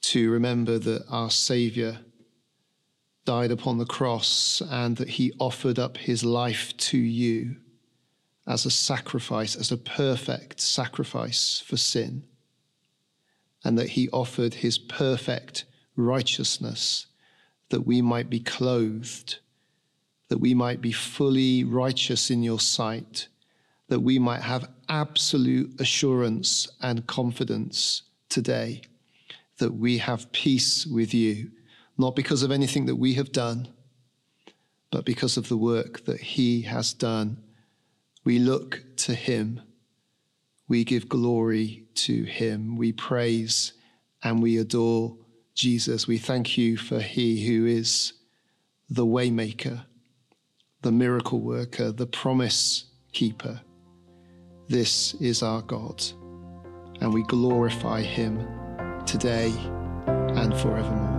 to 0.00 0.30
remember 0.30 0.78
that 0.78 1.04
our 1.10 1.28
Saviour 1.28 1.98
died 3.26 3.50
upon 3.50 3.76
the 3.76 3.84
cross 3.84 4.62
and 4.70 4.96
that 4.96 5.10
he 5.10 5.34
offered 5.38 5.78
up 5.78 5.98
his 5.98 6.24
life 6.24 6.74
to 6.78 6.96
you 6.96 7.56
as 8.46 8.64
a 8.64 8.70
sacrifice, 8.70 9.54
as 9.54 9.70
a 9.70 9.76
perfect 9.76 10.60
sacrifice 10.60 11.62
for 11.66 11.76
sin. 11.76 12.24
and 13.62 13.78
that 13.78 13.90
he 13.90 14.08
offered 14.08 14.54
his 14.54 14.78
perfect 14.78 15.66
righteousness 15.96 17.06
that 17.68 17.86
we 17.86 18.00
might 18.00 18.30
be 18.30 18.40
clothed, 18.40 19.40
that 20.28 20.38
we 20.38 20.54
might 20.54 20.80
be 20.80 20.92
fully 20.92 21.64
righteous 21.64 22.30
in 22.30 22.42
your 22.42 22.60
sight, 22.60 23.28
that 23.88 24.00
we 24.00 24.18
might 24.18 24.42
have 24.42 24.70
absolute 24.88 25.80
assurance 25.80 26.68
and 26.80 27.06
confidence 27.06 28.02
today 28.28 28.82
that 29.58 29.74
we 29.74 29.98
have 29.98 30.32
peace 30.32 30.86
with 30.86 31.14
you, 31.14 31.50
not 31.96 32.16
because 32.16 32.42
of 32.42 32.50
anything 32.50 32.86
that 32.86 32.96
we 32.96 33.14
have 33.14 33.32
done, 33.32 33.68
but 34.90 35.04
because 35.04 35.36
of 35.36 35.48
the 35.48 35.56
work 35.56 36.04
that 36.04 36.20
he 36.20 36.62
has 36.62 36.92
done. 36.92 37.42
We 38.24 38.38
look 38.38 38.82
to 38.96 39.14
him. 39.14 39.60
We 40.66 40.84
give 40.84 41.08
glory 41.08 41.84
to 41.94 42.24
him. 42.24 42.76
We 42.76 42.92
praise 42.92 43.72
and 44.22 44.42
we 44.42 44.58
adore 44.58 45.16
Jesus. 45.54 46.08
We 46.08 46.18
thank 46.18 46.58
you 46.58 46.76
for 46.76 47.00
he 47.00 47.46
who 47.46 47.66
is 47.66 48.14
the 48.88 49.06
waymaker, 49.06 49.84
the 50.84 50.92
miracle 50.92 51.40
worker, 51.40 51.90
the 51.90 52.06
promise 52.06 52.84
keeper. 53.12 53.58
This 54.68 55.14
is 55.14 55.42
our 55.42 55.62
God, 55.62 56.04
and 57.00 57.12
we 57.12 57.22
glorify 57.22 58.02
him 58.02 58.46
today 59.06 59.50
and 60.06 60.54
forevermore. 60.54 61.13